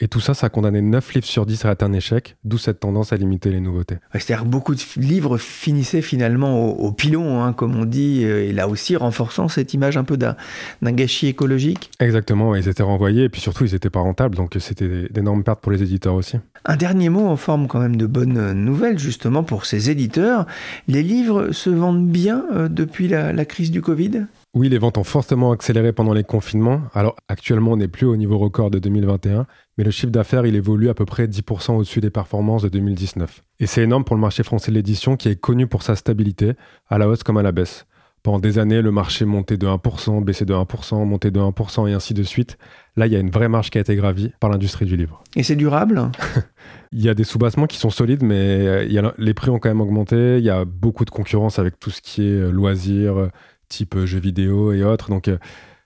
Et 0.00 0.08
tout 0.08 0.18
ça, 0.18 0.34
ça 0.34 0.46
a 0.46 0.50
condamné 0.50 0.82
9 0.82 1.14
livres 1.14 1.26
sur 1.26 1.46
10 1.46 1.64
à 1.66 1.70
être 1.70 1.84
un 1.84 1.92
échec, 1.92 2.36
d'où 2.42 2.58
cette 2.58 2.80
tendance 2.80 3.12
à 3.12 3.16
limiter 3.16 3.52
les 3.52 3.60
nouveautés. 3.60 3.98
C'est-à-dire 4.12 4.44
beaucoup 4.44 4.74
de 4.74 4.80
livres 4.96 5.38
finissaient 5.38 6.02
finalement 6.02 6.68
au, 6.68 6.90
pilon, 6.90 7.44
hein, 7.44 7.52
comme 7.52 7.76
on 7.76 7.84
dit, 7.84 8.22
euh, 8.24 8.42
et 8.42 8.52
là 8.52 8.66
aussi 8.66 8.96
renforçant 8.96 9.46
cette 9.46 9.72
image 9.72 9.96
un 9.96 10.02
peu 10.02 10.16
d'un 10.16 10.34
gâchis 10.82 11.28
écologique. 11.28 11.92
Exactement, 12.00 12.56
ils 12.56 12.68
étaient 12.68 12.82
renvoyés, 12.82 13.24
et 13.24 13.28
puis 13.28 13.40
surtout, 13.40 13.66
ils 13.66 13.72
n'étaient 13.72 13.88
pas 13.88 14.00
rentables, 14.00 14.34
donc 14.34 14.56
c'était 14.58 15.08
d'énormes 15.10 15.44
pertes 15.44 15.60
pour 15.60 15.70
les 15.70 15.84
éditeurs 15.84 16.14
aussi. 16.14 16.38
Un 16.64 16.76
dernier 16.76 17.08
mot 17.08 17.28
en 17.28 17.36
forme 17.36 17.68
quand 17.68 17.78
même 17.78 17.96
de 17.96 18.06
bonne 18.06 18.52
nouvelle, 18.52 18.98
justement, 18.98 19.44
pour 19.44 19.64
ces 19.64 19.90
éditeurs. 19.90 20.46
Les 20.88 21.04
livres 21.04 21.52
se 21.52 21.70
vendent 21.70 22.08
bien 22.08 22.44
euh, 22.52 22.68
depuis 22.68 23.06
la, 23.06 23.32
la 23.32 23.44
crise 23.44 23.70
du 23.70 23.80
Covid? 23.80 24.24
Oui, 24.54 24.68
les 24.68 24.78
ventes 24.78 24.98
ont 24.98 25.04
fortement 25.04 25.50
accéléré 25.50 25.92
pendant 25.92 26.12
les 26.12 26.22
confinements. 26.22 26.82
Alors 26.94 27.16
actuellement, 27.28 27.72
on 27.72 27.76
n'est 27.76 27.88
plus 27.88 28.06
au 28.06 28.16
niveau 28.16 28.38
record 28.38 28.70
de 28.70 28.78
2021, 28.78 29.46
mais 29.76 29.84
le 29.84 29.90
chiffre 29.90 30.12
d'affaires, 30.12 30.46
il 30.46 30.54
évolue 30.54 30.88
à 30.88 30.94
peu 30.94 31.04
près 31.04 31.26
10% 31.26 31.72
au-dessus 31.72 32.00
des 32.00 32.10
performances 32.10 32.62
de 32.62 32.68
2019. 32.68 33.42
Et 33.58 33.66
c'est 33.66 33.82
énorme 33.82 34.04
pour 34.04 34.14
le 34.14 34.22
marché 34.22 34.44
français 34.44 34.70
de 34.70 34.76
l'édition 34.76 35.16
qui 35.16 35.28
est 35.28 35.36
connu 35.36 35.66
pour 35.66 35.82
sa 35.82 35.96
stabilité, 35.96 36.52
à 36.88 36.98
la 36.98 37.08
hausse 37.08 37.24
comme 37.24 37.36
à 37.36 37.42
la 37.42 37.52
baisse. 37.52 37.86
Pendant 38.22 38.38
des 38.38 38.58
années, 38.58 38.80
le 38.80 38.90
marché 38.90 39.26
montait 39.26 39.58
de 39.58 39.66
1%, 39.66 40.24
baissait 40.24 40.46
de 40.46 40.54
1%, 40.54 41.04
montait 41.04 41.30
de 41.30 41.38
1% 41.38 41.90
et 41.90 41.92
ainsi 41.92 42.14
de 42.14 42.22
suite. 42.22 42.56
Là, 42.96 43.06
il 43.06 43.12
y 43.12 43.16
a 43.16 43.18
une 43.18 43.28
vraie 43.28 43.50
marge 43.50 43.68
qui 43.68 43.76
a 43.76 43.82
été 43.82 43.94
gravie 43.96 44.32
par 44.40 44.48
l'industrie 44.48 44.86
du 44.86 44.96
livre. 44.96 45.22
Et 45.36 45.42
c'est 45.42 45.56
durable? 45.56 46.10
Il 46.92 47.02
y 47.02 47.10
a 47.10 47.14
des 47.14 47.24
soubassements 47.24 47.66
qui 47.66 47.76
sont 47.76 47.90
solides, 47.90 48.22
mais 48.22 48.36
euh, 48.38 49.12
les 49.18 49.34
prix 49.34 49.50
ont 49.50 49.58
quand 49.58 49.68
même 49.68 49.82
augmenté. 49.82 50.38
Il 50.38 50.44
y 50.44 50.48
a 50.48 50.64
beaucoup 50.64 51.04
de 51.04 51.10
concurrence 51.10 51.58
avec 51.58 51.78
tout 51.78 51.90
ce 51.90 52.00
qui 52.00 52.22
est 52.22 52.40
euh, 52.40 52.50
loisirs, 52.50 53.28
type 53.68 53.96
euh, 53.96 54.06
jeux 54.06 54.20
vidéo 54.20 54.72
et 54.72 54.82
autres. 54.82 55.10
Donc 55.10 55.28
euh, 55.28 55.38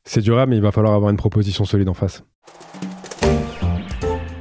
c'est 0.04 0.22
durable, 0.22 0.50
mais 0.50 0.56
il 0.56 0.62
va 0.62 0.72
falloir 0.72 0.94
avoir 0.94 1.10
une 1.10 1.16
proposition 1.16 1.64
solide 1.64 1.88
en 1.88 1.94
face. 1.94 2.22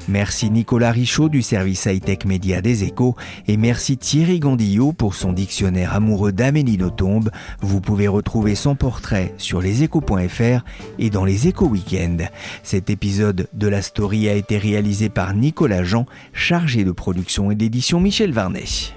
Merci 0.07 0.49
Nicolas 0.49 0.91
Richaud 0.91 1.27
du 1.27 1.41
service 1.41 1.85
high-tech 1.85 2.19
média 2.25 2.61
des 2.61 2.85
échos 2.85 3.15
et 3.47 3.57
merci 3.57 3.97
Thierry 3.97 4.39
Gandillot 4.39 4.93
pour 4.93 5.15
son 5.15 5.33
dictionnaire 5.33 5.93
amoureux 5.93 6.31
d'Amélie 6.31 6.77
Nothomb. 6.77 7.29
Vous 7.59 7.81
pouvez 7.81 8.07
retrouver 8.07 8.55
son 8.55 8.75
portrait 8.75 9.33
sur 9.37 9.61
leséchos.fr 9.61 10.63
et 10.97 11.09
dans 11.09 11.25
les 11.25 11.49
échos 11.49 11.67
week-end. 11.67 12.17
Cet 12.63 12.89
épisode 12.89 13.49
de 13.53 13.67
la 13.67 13.81
story 13.81 14.29
a 14.29 14.33
été 14.33 14.57
réalisé 14.57 15.09
par 15.09 15.33
Nicolas 15.33 15.83
Jean, 15.83 16.05
chargé 16.31 16.85
de 16.85 16.91
production 16.91 17.51
et 17.51 17.55
d'édition 17.55 17.99
Michel 17.99 18.31
Varnet. 18.31 18.96